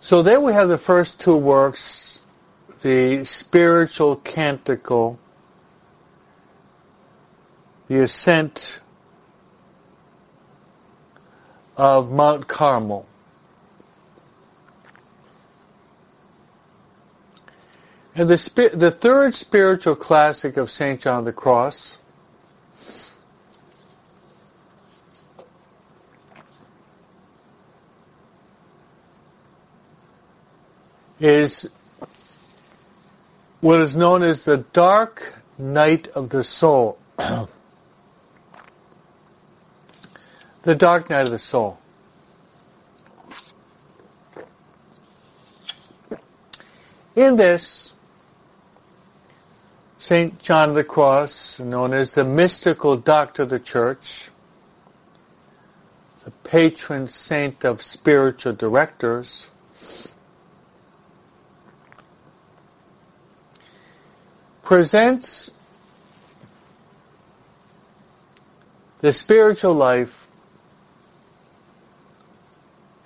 So 0.00 0.22
there 0.22 0.40
we 0.40 0.52
have 0.52 0.68
the 0.68 0.78
first 0.78 1.18
two 1.18 1.36
works, 1.36 2.20
the 2.82 3.24
spiritual 3.24 4.16
canticle, 4.16 5.18
the 7.88 8.00
ascent 8.00 8.80
of 11.76 12.10
Mount 12.10 12.48
Carmel. 12.48 13.06
And 18.14 18.28
the, 18.28 18.70
the 18.74 18.90
third 18.90 19.34
spiritual 19.34 19.94
classic 19.94 20.56
of 20.56 20.70
St. 20.70 21.00
John 21.00 21.24
the 21.24 21.32
Cross 21.32 21.98
is 31.20 31.68
what 33.60 33.80
is 33.80 33.96
known 33.96 34.22
as 34.22 34.44
the 34.44 34.58
dark 34.58 35.34
night 35.58 36.06
of 36.08 36.28
the 36.28 36.44
soul. 36.44 36.98
the 37.16 37.48
dark 40.76 41.10
night 41.10 41.26
of 41.26 41.30
the 41.30 41.38
soul. 41.38 41.78
In 47.16 47.34
this, 47.34 47.92
St. 49.98 50.40
John 50.40 50.68
of 50.68 50.74
the 50.76 50.84
Cross, 50.84 51.58
known 51.58 51.92
as 51.92 52.12
the 52.14 52.22
mystical 52.22 52.96
doctor 52.96 53.42
of 53.42 53.48
the 53.48 53.58
church, 53.58 54.30
the 56.24 56.30
patron 56.44 57.08
saint 57.08 57.64
of 57.64 57.82
spiritual 57.82 58.52
directors, 58.52 59.48
presents 64.68 65.50
the 69.00 69.14
spiritual 69.14 69.72
life 69.72 70.28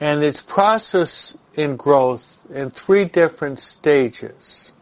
and 0.01 0.25
its 0.25 0.41
process 0.41 1.39
in 1.55 1.77
growth 1.77 2.25
in 2.53 2.69
three 2.69 3.05
different 3.05 3.61
stages. 3.61 4.73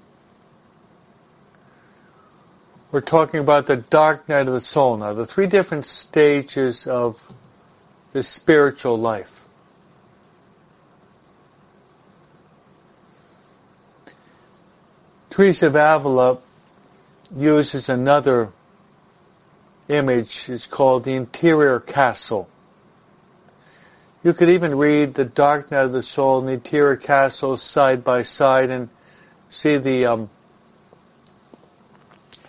We're 2.91 3.03
talking 3.03 3.41
about 3.41 3.67
the 3.67 3.77
dark 3.77 4.27
night 4.27 4.49
of 4.49 4.55
the 4.55 4.61
soul 4.63 4.97
now, 4.97 5.13
the 5.13 5.27
three 5.27 5.49
different 5.49 5.85
stages 5.85 6.87
of 6.87 7.21
the 8.15 8.23
spiritual 8.23 8.97
life. 8.99 9.43
Teresa 15.29 15.67
of 15.67 15.77
Avila 15.77 16.39
uses 17.37 17.89
another 17.89 18.51
image. 19.89 20.49
It's 20.49 20.67
called 20.67 21.05
the 21.05 21.15
interior 21.15 21.81
castle. 21.81 22.49
You 24.23 24.35
could 24.35 24.51
even 24.51 24.77
read 24.77 25.15
the 25.15 25.25
dark 25.25 25.71
night 25.71 25.85
of 25.85 25.93
the 25.93 26.03
soul 26.03 26.41
and 26.41 26.49
the 26.49 26.53
interior 26.53 26.97
castle 26.97 27.57
side 27.57 28.05
by 28.05 28.23
side 28.23 28.71
and 28.71 28.91
see 29.49 29.79
the 29.79 30.07
um, 30.07 30.31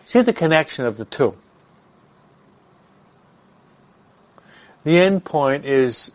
see 0.05 0.21
the 0.21 0.33
connection 0.33 0.85
of 0.85 0.97
the 0.97 1.05
two. 1.05 1.37
The 4.83 4.99
end 4.99 5.23
point 5.23 5.65
is 5.65 6.11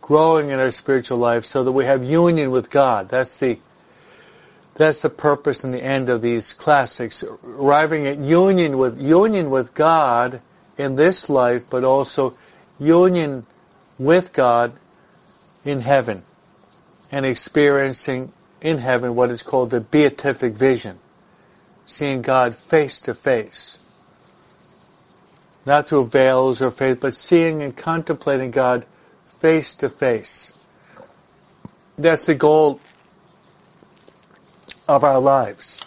growing 0.00 0.50
in 0.50 0.58
our 0.58 0.70
spiritual 0.70 1.18
life 1.18 1.44
so 1.44 1.64
that 1.64 1.72
we 1.72 1.84
have 1.84 2.04
union 2.04 2.50
with 2.50 2.70
God. 2.70 3.08
That's 3.08 3.38
the 3.38 3.58
that's 4.78 5.02
the 5.02 5.10
purpose 5.10 5.64
and 5.64 5.74
the 5.74 5.82
end 5.82 6.08
of 6.08 6.22
these 6.22 6.52
classics, 6.52 7.24
arriving 7.44 8.06
at 8.06 8.18
union 8.18 8.78
with 8.78 8.98
union 8.98 9.50
with 9.50 9.74
God 9.74 10.40
in 10.78 10.94
this 10.94 11.28
life, 11.28 11.64
but 11.68 11.82
also 11.82 12.38
union 12.78 13.44
with 13.98 14.32
God 14.32 14.72
in 15.64 15.80
heaven 15.80 16.22
and 17.10 17.26
experiencing 17.26 18.32
in 18.60 18.78
heaven 18.78 19.16
what 19.16 19.30
is 19.30 19.42
called 19.42 19.70
the 19.70 19.80
beatific 19.80 20.54
vision, 20.54 21.00
seeing 21.84 22.22
God 22.22 22.56
face 22.56 23.00
to 23.00 23.14
face. 23.14 23.78
Not 25.66 25.88
through 25.88 26.06
veils 26.06 26.62
or 26.62 26.70
faith, 26.70 27.00
but 27.00 27.14
seeing 27.14 27.62
and 27.62 27.76
contemplating 27.76 28.52
God 28.52 28.86
face 29.40 29.74
to 29.76 29.90
face. 29.90 30.52
That's 31.98 32.26
the 32.26 32.36
goal 32.36 32.80
of 34.88 35.04
our 35.04 35.20
lives. 35.20 35.80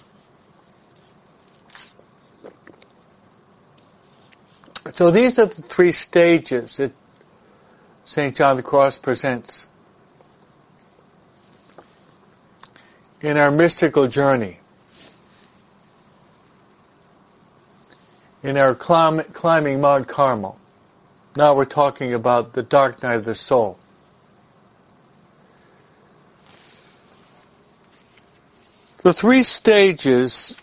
So 4.93 5.09
these 5.09 5.39
are 5.39 5.47
the 5.47 5.61
three 5.63 5.91
stages 5.91 6.77
that 6.77 6.91
St. 8.05 8.35
John 8.35 8.57
the 8.57 8.63
Cross 8.63 8.99
presents 8.99 9.65
in 13.21 13.37
our 13.37 13.51
mystical 13.51 14.07
journey, 14.07 14.59
in 18.43 18.57
our 18.57 18.75
climb, 18.75 19.21
climbing 19.33 19.81
Mount 19.81 20.07
Carmel. 20.07 20.59
Now 21.35 21.55
we're 21.55 21.65
talking 21.65 22.13
about 22.13 22.53
the 22.53 22.63
dark 22.63 23.01
night 23.01 23.15
of 23.15 23.25
the 23.25 23.35
soul. 23.35 23.79
The 29.03 29.13
three 29.13 29.41
stages 29.41 30.55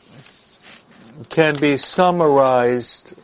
can 1.28 1.57
be 1.57 1.76
summarized 1.76 3.14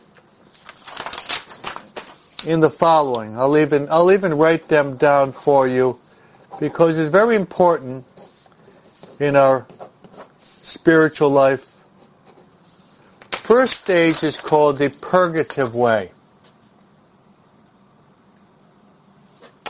in 2.45 2.59
the 2.59 2.69
following. 2.69 3.37
I'll 3.37 3.57
even, 3.57 3.87
I'll 3.89 4.11
even 4.11 4.33
write 4.33 4.67
them 4.67 4.97
down 4.97 5.31
for 5.31 5.69
you 5.69 5.97
because 6.59 6.97
it's 6.97 7.11
very 7.11 7.37
important 7.37 8.05
in 9.21 9.37
our 9.37 9.65
spiritual 10.61 11.29
life. 11.29 11.65
First 13.31 13.79
stage 13.79 14.21
is 14.21 14.35
called 14.35 14.79
the 14.79 14.89
purgative 14.89 15.73
way. 15.73 16.11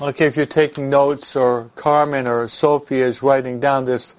Okay, 0.01 0.25
if 0.25 0.35
you're 0.35 0.47
taking 0.47 0.89
notes 0.89 1.35
or 1.35 1.69
Carmen 1.75 2.25
or 2.25 2.47
Sophie 2.47 3.01
is 3.01 3.21
writing 3.21 3.59
down 3.59 3.85
this 3.85 4.15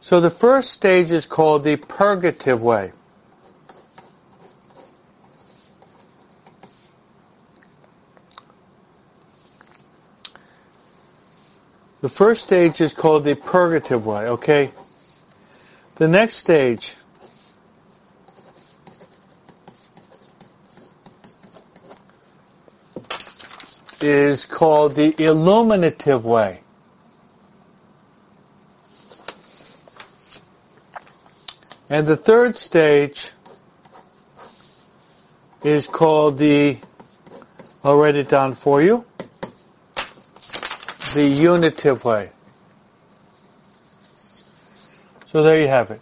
so 0.00 0.20
the 0.20 0.30
first 0.30 0.72
stage 0.72 1.10
is 1.10 1.26
called 1.26 1.64
the 1.64 1.76
purgative 1.76 2.62
way. 2.62 2.92
The 12.00 12.08
first 12.08 12.42
stage 12.42 12.80
is 12.80 12.94
called 12.94 13.24
the 13.24 13.34
purgative 13.34 14.06
way, 14.06 14.26
okay? 14.26 14.72
The 15.96 16.08
next 16.08 16.36
stage 16.36 16.94
is 24.00 24.46
called 24.46 24.94
the 24.94 25.12
illuminative 25.12 26.22
way. 26.22 26.60
And 31.90 32.06
the 32.06 32.16
third 32.16 32.56
stage 32.56 33.32
is 35.64 35.88
called 35.88 36.38
the, 36.38 36.78
I'll 37.82 37.96
write 37.96 38.14
it 38.14 38.28
down 38.28 38.54
for 38.54 38.80
you, 38.80 39.04
the 41.14 41.26
unitive 41.26 42.04
way. 42.04 42.30
So 45.32 45.42
there 45.42 45.60
you 45.60 45.66
have 45.66 45.90
it. 45.90 46.00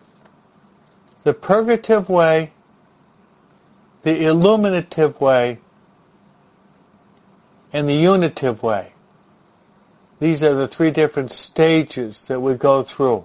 The 1.22 1.32
purgative 1.32 2.11
way, 2.11 2.53
the 4.03 4.24
illuminative 4.24 5.18
way, 5.22 5.59
and 7.72 7.89
the 7.89 7.95
unitive 7.95 8.62
way. 8.62 8.93
These 10.20 10.43
are 10.43 10.55
the 10.55 10.68
three 10.68 10.91
different 10.91 11.30
stages 11.30 12.26
that 12.26 12.41
we 12.41 12.55
go 12.55 12.82
through. 12.82 13.24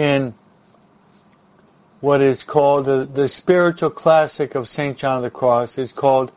In 0.00 0.32
what 2.00 2.22
is 2.22 2.42
called 2.42 2.86
the, 2.86 3.04
the 3.04 3.28
spiritual 3.28 3.90
classic 3.90 4.54
of 4.54 4.66
St. 4.66 4.96
John 4.96 5.18
of 5.18 5.22
the 5.22 5.30
Cross 5.30 5.76
is 5.76 5.92
called 5.92 6.32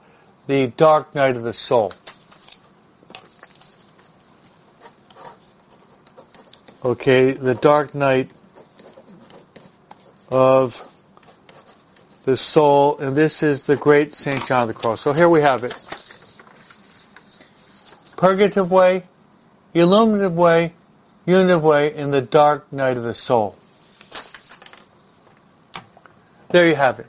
The 0.48 0.68
Dark 0.68 1.16
Night 1.16 1.38
of 1.38 1.44
the 1.44 1.54
Soul. 1.54 1.94
Okay, 6.84 7.32
the 7.32 7.56
dark 7.56 7.96
night 7.96 8.30
of 10.30 10.84
the 12.26 12.36
soul, 12.36 12.98
and 13.00 13.16
this 13.16 13.42
is 13.42 13.64
the 13.64 13.78
great 13.78 14.14
St. 14.14 14.46
John 14.46 14.64
of 14.64 14.68
the 14.68 14.74
Cross. 14.74 15.00
So 15.00 15.14
here 15.14 15.30
we 15.30 15.40
have 15.40 15.64
it. 15.64 15.74
Purgative 18.18 18.70
way, 18.70 19.04
illuminative 19.74 20.34
way, 20.34 20.74
unitive 21.26 21.64
way, 21.64 21.96
in 21.96 22.12
the 22.12 22.22
dark 22.22 22.72
night 22.72 22.98
of 22.98 23.04
the 23.04 23.14
soul. 23.14 23.56
There 26.50 26.68
you 26.68 26.76
have 26.76 27.00
it. 27.00 27.08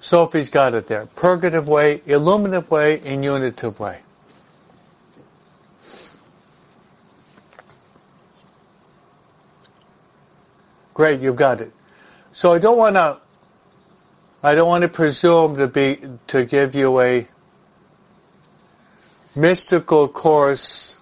Sophie's 0.00 0.48
got 0.48 0.74
it 0.74 0.86
there. 0.86 1.06
Purgative 1.06 1.68
way, 1.68 2.00
illuminative 2.06 2.70
way, 2.70 3.00
and 3.00 3.24
unitive 3.24 3.78
way. 3.80 4.00
Great, 10.94 11.20
you've 11.20 11.36
got 11.36 11.60
it. 11.60 11.72
So 12.32 12.52
I 12.52 12.58
don't 12.58 12.78
want 12.78 12.96
to, 12.96 13.18
I 14.42 14.54
don't 14.54 14.68
want 14.68 14.82
to 14.82 14.88
presume 14.88 15.56
to 15.56 15.66
be, 15.66 16.00
to 16.28 16.44
give 16.44 16.74
you 16.74 17.00
a 17.00 17.28
mystical 19.34 20.08
course 20.08 20.94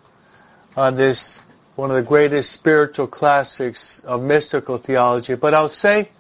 on 0.76 0.94
this, 0.94 1.38
one 1.74 1.90
of 1.90 1.96
the 1.96 2.02
greatest 2.02 2.52
spiritual 2.52 3.06
classics 3.06 4.00
of 4.00 4.22
mystical 4.22 4.78
theology, 4.78 5.34
but 5.34 5.54
I'll 5.54 5.68
say, 5.68 6.10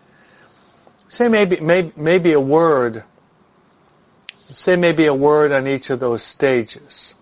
say 1.08 1.28
maybe, 1.28 1.60
maybe, 1.60 1.92
maybe 1.96 2.32
a 2.32 2.40
word, 2.40 3.04
say 4.50 4.76
maybe 4.76 5.06
a 5.06 5.14
word 5.14 5.52
on 5.52 5.66
each 5.66 5.90
of 5.90 6.00
those 6.00 6.22
stages. 6.22 7.14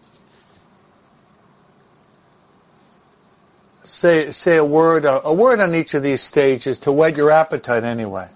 say 4.05 4.31
say 4.33 4.57
a 4.57 4.65
word 4.65 5.05
a 5.07 5.33
word 5.33 5.61
on 5.61 5.75
each 5.75 5.95
of 5.95 6.03
these 6.03 6.21
stages 6.21 6.79
to 6.81 6.93
whet 6.93 7.17
your 7.17 7.31
appetite 7.31 7.85
anyway. 7.85 8.29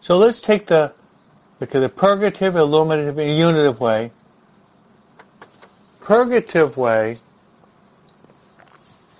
So 0.00 0.16
let's 0.16 0.40
take 0.40 0.66
the 0.66 0.94
look 1.60 1.70
the 1.70 1.88
purgative, 1.88 2.54
illuminative, 2.54 3.18
and 3.18 3.36
unitive 3.36 3.80
way. 3.80 4.12
Purgative 6.10 6.76
way, 6.76 7.18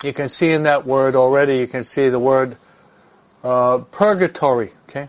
you 0.03 0.13
can 0.13 0.29
see 0.29 0.51
in 0.51 0.65
that 0.65 0.85
word 0.85 1.15
already. 1.15 1.59
You 1.59 1.69
can 1.69 1.85
see 1.85 2.09
the 2.09 2.19
word 2.19 2.57
uh, 3.45 3.79
purgatory. 3.93 4.73
Okay, 4.89 5.07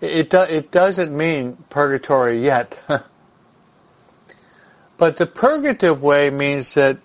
it 0.00 0.30
do, 0.30 0.40
it 0.40 0.70
doesn't 0.70 1.14
mean 1.14 1.58
purgatory 1.68 2.42
yet. 2.42 2.80
But 4.96 5.18
the 5.18 5.26
purgative 5.26 6.02
way 6.02 6.30
means 6.30 6.72
that 6.72 6.96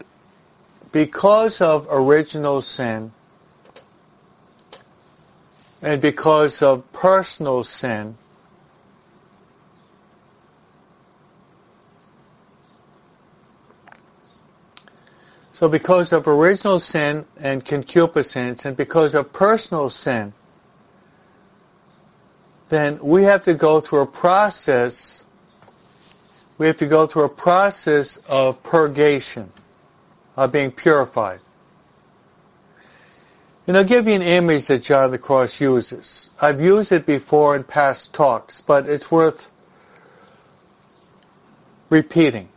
because 0.94 1.60
of 1.60 1.86
original 1.92 2.62
sin 2.62 3.12
and 5.82 6.02
because 6.02 6.62
of 6.62 6.90
personal 6.94 7.66
sin, 7.66 8.18
So 15.64 15.70
because 15.70 16.12
of 16.12 16.28
original 16.28 16.78
sin 16.78 17.24
and 17.38 17.64
concupiscence 17.64 18.66
and 18.66 18.76
because 18.76 19.16
of 19.16 19.32
personal 19.32 19.90
sin, 19.90 20.34
then 22.68 23.00
we 23.02 23.24
have 23.24 23.44
to 23.44 23.54
go 23.54 23.80
through 23.80 24.02
a 24.02 24.06
process, 24.06 25.24
we 26.58 26.68
have 26.68 26.76
to 26.76 26.86
go 26.86 27.08
through 27.08 27.24
a 27.24 27.30
process 27.30 28.18
of 28.28 28.62
purgation 28.62 29.54
of 30.36 30.52
being 30.52 30.70
purified. 30.70 31.40
And 33.66 33.78
I'll 33.78 33.86
give 33.86 34.10
you 34.10 34.16
an 34.16 34.22
image 34.22 34.66
that 34.66 34.84
John 34.84 35.12
the 35.12 35.18
Cross 35.18 35.62
uses. 35.62 36.30
I've 36.42 36.60
used 36.60 36.92
it 36.92 37.06
before 37.06 37.56
in 37.56 37.64
past 37.64 38.12
talks, 38.12 38.60
but 38.60 38.90
it's 38.90 39.10
worth 39.10 39.48
repeating. 41.90 42.50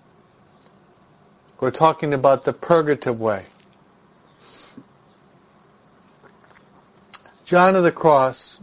We're 1.59 1.71
talking 1.71 2.13
about 2.13 2.43
the 2.43 2.53
purgative 2.53 3.19
way. 3.19 3.47
John 7.47 7.77
of 7.77 7.85
the 7.85 7.93
Cross 7.93 8.59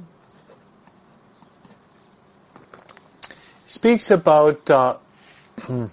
speaks 3.66 4.12
about 4.12 4.70
uh, 4.70 4.98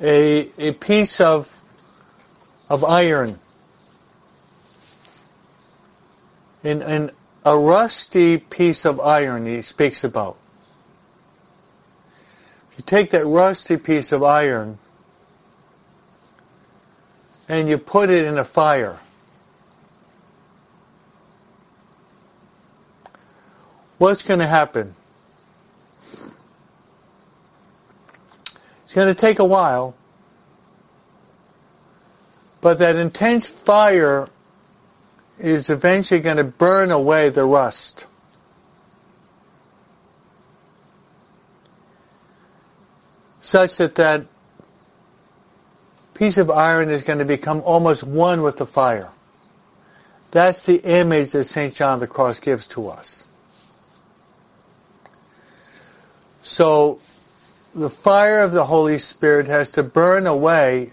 a, 0.00 0.50
a 0.58 0.72
piece 0.72 1.20
of 1.20 1.50
of 2.68 2.84
iron. 2.84 3.40
In, 6.62 6.82
in 6.82 7.10
a 7.44 7.56
rusty 7.58 8.38
piece 8.38 8.84
of 8.84 9.00
iron 9.00 9.46
he 9.46 9.62
speaks 9.62 10.04
about. 10.04 10.36
If 12.70 12.78
you 12.78 12.84
take 12.86 13.10
that 13.12 13.26
rusty 13.26 13.76
piece 13.76 14.12
of 14.12 14.22
iron 14.22 14.78
and 17.48 17.68
you 17.68 17.78
put 17.78 18.10
it 18.10 18.24
in 18.24 18.36
a 18.36 18.44
fire, 18.44 18.98
what's 23.96 24.22
going 24.22 24.40
to 24.40 24.46
happen? 24.46 24.94
It's 28.84 28.94
going 28.94 29.08
to 29.08 29.14
take 29.14 29.38
a 29.38 29.44
while, 29.44 29.94
but 32.60 32.78
that 32.78 32.96
intense 32.96 33.46
fire 33.46 34.28
is 35.38 35.70
eventually 35.70 36.20
going 36.20 36.38
to 36.38 36.44
burn 36.44 36.90
away 36.90 37.28
the 37.28 37.44
rust. 37.44 38.06
Such 43.40 43.76
that 43.76 43.94
that 43.94 44.26
piece 46.18 46.36
of 46.36 46.50
iron 46.50 46.90
is 46.90 47.04
going 47.04 47.20
to 47.20 47.24
become 47.24 47.62
almost 47.64 48.02
one 48.02 48.42
with 48.42 48.56
the 48.56 48.66
fire. 48.66 49.08
That's 50.32 50.64
the 50.66 50.76
image 50.76 51.30
that 51.30 51.44
St. 51.44 51.74
John 51.74 51.94
of 51.94 52.00
the 52.00 52.06
Cross 52.06 52.40
gives 52.40 52.66
to 52.68 52.88
us. 52.88 53.24
So, 56.42 57.00
the 57.74 57.88
fire 57.88 58.40
of 58.40 58.52
the 58.52 58.64
Holy 58.64 58.98
Spirit 58.98 59.46
has 59.46 59.72
to 59.72 59.82
burn 59.82 60.26
away 60.26 60.92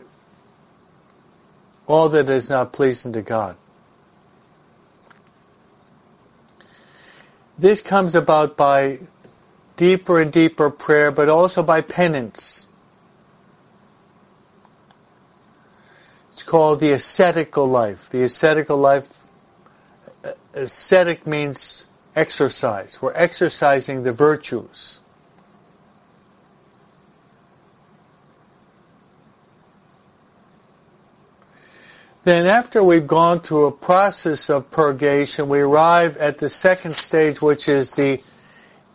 all 1.87 2.09
that 2.09 2.29
is 2.29 2.49
not 2.49 2.71
pleasing 2.71 3.13
to 3.13 3.21
God. 3.21 3.55
This 7.57 7.81
comes 7.81 8.15
about 8.15 8.57
by 8.57 8.99
deeper 9.77 10.21
and 10.21 10.31
deeper 10.31 10.69
prayer, 10.69 11.11
but 11.11 11.29
also 11.29 11.63
by 11.63 11.81
penance. 11.81 12.64
Called 16.45 16.79
the 16.79 16.91
ascetical 16.93 17.67
life. 17.67 18.09
The 18.09 18.23
ascetical 18.23 18.77
life, 18.77 19.07
uh, 20.23 20.31
ascetic 20.53 21.25
means 21.25 21.87
exercise. 22.15 22.97
We're 23.01 23.13
exercising 23.13 24.03
the 24.03 24.13
virtues. 24.13 24.99
Then 32.23 32.47
after 32.47 32.83
we've 32.83 33.05
gone 33.05 33.39
through 33.41 33.67
a 33.67 33.71
process 33.71 34.49
of 34.49 34.71
purgation, 34.71 35.47
we 35.47 35.59
arrive 35.59 36.17
at 36.17 36.39
the 36.39 36.49
second 36.49 36.95
stage, 36.95 37.39
which 37.39 37.69
is 37.69 37.91
the 37.91 38.19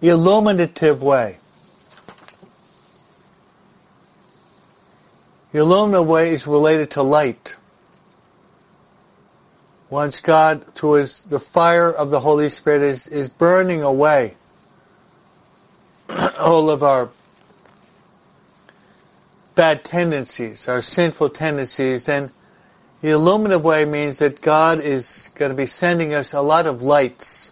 illuminative 0.03 1.01
way. 1.01 1.39
The 5.53 5.59
illuminative 5.59 6.07
way 6.07 6.33
is 6.33 6.47
related 6.47 6.93
to 6.93 7.03
light. 7.03 7.57
Once 9.89 10.21
God, 10.21 10.75
through 10.75 10.93
his, 10.95 11.25
the 11.25 11.41
fire 11.41 11.91
of 11.91 12.11
the 12.11 12.21
Holy 12.21 12.49
Spirit, 12.49 12.83
is, 12.83 13.09
is 13.09 13.29
burning 13.29 13.83
away 13.83 14.35
all 16.39 16.71
of 16.71 16.85
our 16.85 17.11
bad 19.57 19.85
tendencies, 19.85 20.69
our 20.69 20.81
sinful 20.81 21.31
tendencies, 21.31 22.05
then 22.05 22.31
the 23.01 23.09
illuminative 23.09 23.63
way 23.63 23.85
means 23.85 24.19
that 24.19 24.41
God 24.41 24.81
is 24.81 25.31
going 25.35 25.51
to 25.51 25.57
be 25.57 25.67
sending 25.67 26.15
us 26.15 26.33
a 26.33 26.41
lot 26.41 26.67
of 26.67 26.83
lights. 26.83 27.51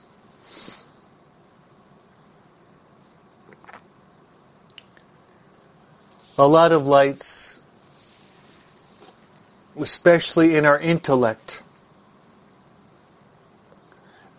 A 6.37 6.47
lot 6.47 6.71
of 6.71 6.87
lights 6.87 7.48
especially 9.81 10.57
in 10.57 10.67
our 10.67 10.79
intellect. 10.79 11.63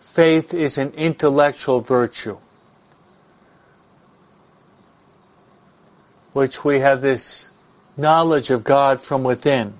Faith 0.00 0.52
is 0.52 0.76
an 0.76 0.92
intellectual 0.94 1.80
virtue, 1.80 2.36
which 6.32 6.64
we 6.64 6.80
have 6.80 7.00
this 7.00 7.48
knowledge 7.96 8.50
of 8.50 8.64
God 8.64 9.00
from 9.00 9.24
within. 9.24 9.74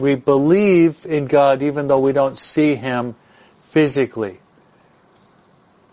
We 0.00 0.14
believe 0.14 1.06
in 1.06 1.26
God 1.26 1.62
even 1.62 1.88
though 1.88 2.00
we 2.00 2.12
don't 2.12 2.38
see 2.38 2.74
Him 2.74 3.14
physically. 3.70 4.40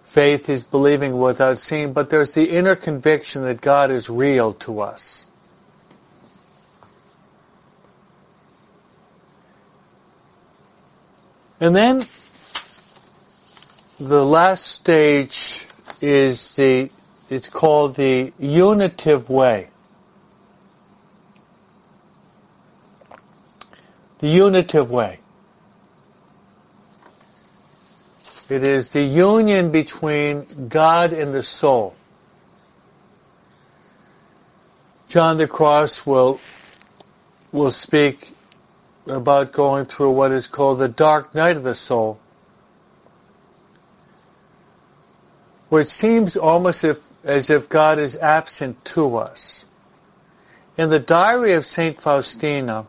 Faith 0.04 0.50
is 0.50 0.64
believing 0.64 1.20
without 1.20 1.60
seeing, 1.60 1.92
but 1.92 2.10
there's 2.10 2.34
the 2.34 2.50
inner 2.50 2.76
conviction 2.76 3.44
that 3.44 3.60
God 3.62 3.92
is 3.92 4.10
real 4.10 4.54
to 4.54 4.80
us. 4.80 5.25
And 11.60 11.76
then 11.76 12.06
the 14.00 14.26
last 14.26 14.66
stage 14.66 15.66
is 16.02 16.54
the, 16.56 16.92
it's 17.30 17.48
called 17.48 17.96
the 17.96 18.34
unitive 18.38 19.30
way. 19.30 19.70
The 24.20 24.28
unitive 24.28 24.92
way. 24.92 25.20
It 28.50 28.68
is 28.68 28.92
the 28.92 29.02
union 29.02 29.72
between 29.72 30.68
God 30.68 31.14
and 31.14 31.34
the 31.34 31.42
soul. 31.42 31.96
John 35.08 35.38
the 35.38 35.48
Cross 35.48 36.06
will, 36.06 36.40
will 37.52 37.72
speak 37.72 38.35
about 39.08 39.52
going 39.52 39.86
through 39.86 40.12
what 40.12 40.32
is 40.32 40.48
called 40.48 40.80
the 40.80 40.88
dark 40.88 41.36
night 41.36 41.58
of 41.58 41.64
the 41.64 41.76
soul, 41.76 42.20
it 45.72 45.90
seems 45.90 46.38
almost 46.38 46.84
if, 46.84 46.98
as 47.24 47.50
if 47.50 47.70
God 47.70 48.00
is 48.00 48.16
absent 48.16 48.84
to 48.86 49.18
us. 49.18 49.66
In 50.78 50.90
the 50.90 51.00
diary 51.00 51.54
of 51.54 51.66
Saint 51.66 52.02
Faustina, 52.02 52.86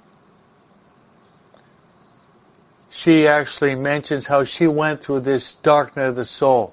she 2.90 3.28
actually 3.28 3.74
mentions 3.74 4.26
how 4.26 4.44
she 4.44 4.66
went 4.66 5.02
through 5.02 5.20
this 5.20 5.54
dark 5.54 5.96
night 5.96 6.06
of 6.06 6.16
the 6.16 6.24
soul 6.24 6.72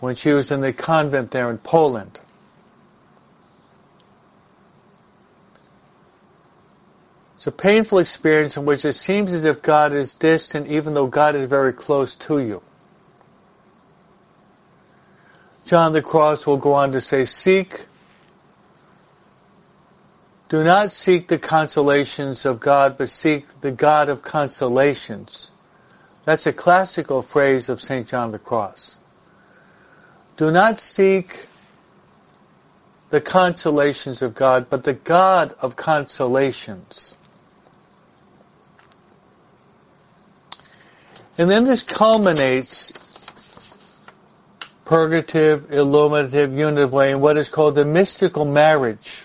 when 0.00 0.14
she 0.14 0.30
was 0.30 0.50
in 0.50 0.60
the 0.60 0.72
convent 0.72 1.30
there 1.30 1.50
in 1.50 1.58
Poland. 1.58 2.20
It's 7.46 7.54
a 7.54 7.62
painful 7.62 7.98
experience 7.98 8.56
in 8.56 8.64
which 8.64 8.84
it 8.84 8.94
seems 8.94 9.32
as 9.32 9.44
if 9.44 9.62
God 9.62 9.92
is 9.92 10.14
distant 10.14 10.66
even 10.66 10.94
though 10.94 11.06
God 11.06 11.36
is 11.36 11.48
very 11.48 11.72
close 11.72 12.16
to 12.16 12.40
you. 12.40 12.60
John 15.64 15.92
the 15.92 16.02
Cross 16.02 16.44
will 16.44 16.56
go 16.56 16.72
on 16.72 16.90
to 16.90 17.00
say, 17.00 17.24
seek, 17.24 17.86
do 20.48 20.64
not 20.64 20.90
seek 20.90 21.28
the 21.28 21.38
consolations 21.38 22.44
of 22.44 22.58
God, 22.58 22.98
but 22.98 23.10
seek 23.10 23.46
the 23.60 23.70
God 23.70 24.08
of 24.08 24.22
consolations. 24.22 25.52
That's 26.24 26.46
a 26.46 26.52
classical 26.52 27.22
phrase 27.22 27.68
of 27.68 27.80
St. 27.80 28.08
John 28.08 28.32
the 28.32 28.40
Cross. 28.40 28.96
Do 30.36 30.50
not 30.50 30.80
seek 30.80 31.46
the 33.10 33.20
consolations 33.20 34.20
of 34.20 34.34
God, 34.34 34.66
but 34.68 34.82
the 34.82 34.94
God 34.94 35.54
of 35.60 35.76
consolations. 35.76 37.15
And 41.38 41.50
then 41.50 41.64
this 41.64 41.82
culminates 41.82 42.92
purgative, 44.86 45.70
illuminative, 45.70 46.56
unitive 46.56 46.92
way 46.92 47.10
in 47.10 47.20
what 47.20 47.36
is 47.36 47.48
called 47.48 47.74
the 47.74 47.84
mystical 47.84 48.44
marriage. 48.44 49.24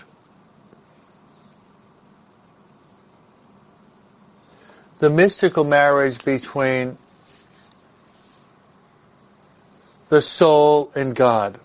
The 4.98 5.08
mystical 5.08 5.64
marriage 5.64 6.22
between 6.24 6.98
the 10.10 10.20
soul 10.20 10.92
and 10.94 11.14
God. 11.14 11.58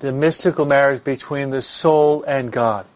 The 0.00 0.10
mystical 0.10 0.64
marriage 0.64 1.04
between 1.04 1.50
the 1.50 1.62
soul 1.62 2.24
and 2.24 2.50
God. 2.50 2.86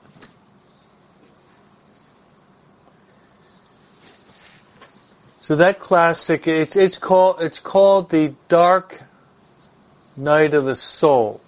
So 5.47 5.55
that 5.55 5.79
classic, 5.79 6.49
it's, 6.49 6.75
it's 6.75 6.99
called, 6.99 7.41
it's 7.41 7.61
called 7.61 8.11
the 8.11 8.35
Dark 8.49 9.01
Night 10.17 10.55
of 10.55 10.65
the 10.65 10.75
Soul. 10.75 11.41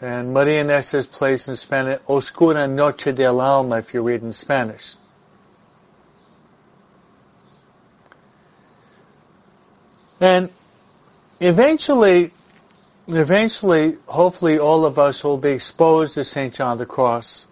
And 0.00 0.34
Maria 0.34 0.64
Inés' 0.64 1.08
place 1.08 1.46
in 1.46 1.54
Spanish, 1.54 2.00
Oscura 2.08 2.68
Noche 2.68 3.14
del 3.14 3.40
Alma, 3.40 3.78
if 3.78 3.94
you 3.94 4.02
read 4.02 4.22
in 4.22 4.32
Spanish. 4.32 4.96
And 10.18 10.50
eventually, 11.38 12.32
eventually, 13.06 13.98
hopefully 14.06 14.58
all 14.58 14.84
of 14.84 14.98
us 14.98 15.22
will 15.22 15.38
be 15.38 15.50
exposed 15.50 16.14
to 16.14 16.24
St. 16.24 16.52
John 16.52 16.78
the 16.78 16.86
Cross. 16.86 17.46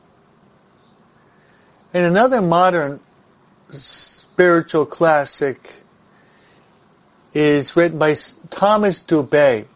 And 1.93 2.05
another 2.05 2.43
modern 2.43 2.99
spiritual 3.75 4.87
classic 4.87 5.73
is 7.33 7.77
written 7.77 7.99
by 7.99 8.17
Thomas 8.51 9.03
Dubay. 9.03 9.67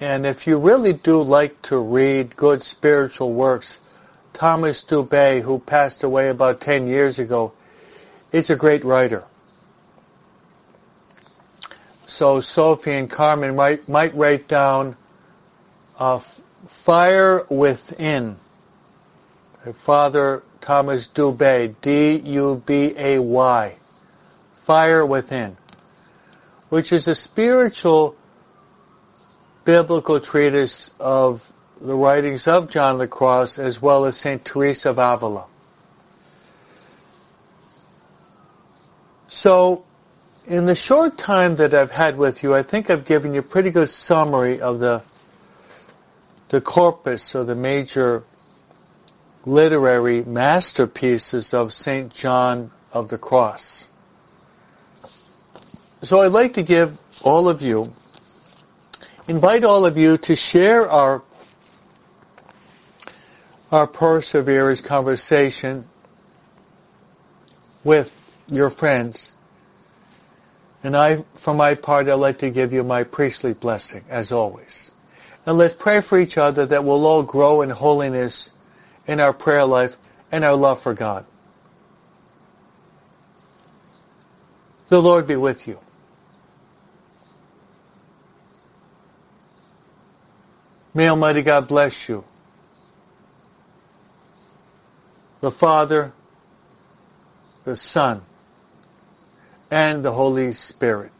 And 0.00 0.26
if 0.26 0.46
you 0.46 0.58
really 0.58 0.92
do 0.92 1.22
like 1.22 1.60
to 1.62 1.78
read 1.78 2.36
good 2.36 2.62
spiritual 2.62 3.32
works, 3.32 3.78
Thomas 4.32 4.84
Dubay, 4.84 5.42
who 5.42 5.58
passed 5.58 6.04
away 6.04 6.28
about 6.28 6.60
10 6.60 6.86
years 6.86 7.18
ago, 7.18 7.52
is 8.30 8.50
a 8.50 8.56
great 8.56 8.84
writer. 8.84 9.24
So 12.06 12.40
Sophie 12.40 12.92
and 12.92 13.10
Carmen 13.10 13.56
might, 13.56 13.88
might 13.88 14.14
write 14.14 14.48
down 14.48 14.96
uh, 15.98 16.20
Fire 16.68 17.44
Within. 17.48 18.36
A 19.66 19.72
father 19.72 20.42
Thomas 20.60 21.08
Dubay, 21.08 21.74
D-U-B-A-Y, 21.80 23.76
Fire 24.66 25.06
Within, 25.06 25.56
which 26.68 26.92
is 26.92 27.08
a 27.08 27.14
spiritual 27.14 28.16
biblical 29.64 30.20
treatise 30.20 30.90
of 30.98 31.42
the 31.80 31.94
writings 31.94 32.46
of 32.46 32.70
John 32.70 32.98
the 32.98 33.06
Cross 33.06 33.58
as 33.58 33.80
well 33.80 34.04
as 34.04 34.16
St. 34.16 34.44
Teresa 34.44 34.90
of 34.90 34.98
Avila. 34.98 35.44
So, 39.28 39.84
in 40.46 40.64
the 40.64 40.74
short 40.74 41.18
time 41.18 41.56
that 41.56 41.74
I've 41.74 41.90
had 41.90 42.16
with 42.16 42.42
you, 42.42 42.54
I 42.54 42.62
think 42.62 42.88
I've 42.88 43.04
given 43.04 43.34
you 43.34 43.40
a 43.40 43.42
pretty 43.42 43.70
good 43.70 43.90
summary 43.90 44.60
of 44.60 44.80
the 44.80 45.02
the 46.48 46.60
corpus 46.62 47.34
or 47.34 47.44
the 47.44 47.54
major 47.54 48.24
literary 49.48 50.22
masterpieces 50.22 51.54
of 51.54 51.72
St. 51.72 52.12
John 52.12 52.70
of 52.92 53.08
the 53.08 53.18
Cross. 53.18 53.86
So 56.02 56.22
I'd 56.22 56.32
like 56.32 56.54
to 56.54 56.62
give 56.62 56.96
all 57.22 57.48
of 57.48 57.62
you, 57.62 57.92
invite 59.26 59.64
all 59.64 59.86
of 59.86 59.96
you 59.96 60.18
to 60.18 60.36
share 60.36 60.88
our 60.88 61.22
our 63.70 63.86
perseverance 63.86 64.80
conversation 64.80 65.86
with 67.84 68.10
your 68.48 68.70
friends. 68.70 69.32
And 70.82 70.96
I, 70.96 71.24
for 71.34 71.52
my 71.52 71.74
part, 71.74 72.08
I'd 72.08 72.14
like 72.14 72.38
to 72.38 72.50
give 72.50 72.72
you 72.72 72.82
my 72.82 73.04
priestly 73.04 73.52
blessing, 73.52 74.04
as 74.08 74.32
always. 74.32 74.90
And 75.44 75.58
let's 75.58 75.74
pray 75.74 76.00
for 76.00 76.18
each 76.18 76.38
other 76.38 76.64
that 76.64 76.84
we'll 76.84 77.04
all 77.04 77.22
grow 77.22 77.60
in 77.60 77.68
holiness 77.68 78.50
in 79.08 79.18
our 79.18 79.32
prayer 79.32 79.64
life 79.64 79.96
and 80.30 80.44
our 80.44 80.54
love 80.54 80.80
for 80.82 80.94
God. 80.94 81.24
The 84.88 85.02
Lord 85.02 85.26
be 85.26 85.36
with 85.36 85.66
you. 85.66 85.80
May 90.94 91.08
Almighty 91.08 91.42
God 91.42 91.68
bless 91.68 92.08
you. 92.08 92.24
The 95.40 95.50
Father, 95.50 96.12
the 97.64 97.76
Son, 97.76 98.22
and 99.70 100.04
the 100.04 100.12
Holy 100.12 100.52
Spirit. 100.52 101.12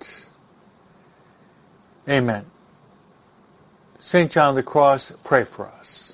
Amen. 2.09 2.47
St. 4.01 4.31
John 4.31 4.55
the 4.55 4.63
Cross, 4.63 5.13
pray 5.25 5.45
for 5.45 5.67
us. 5.69 6.08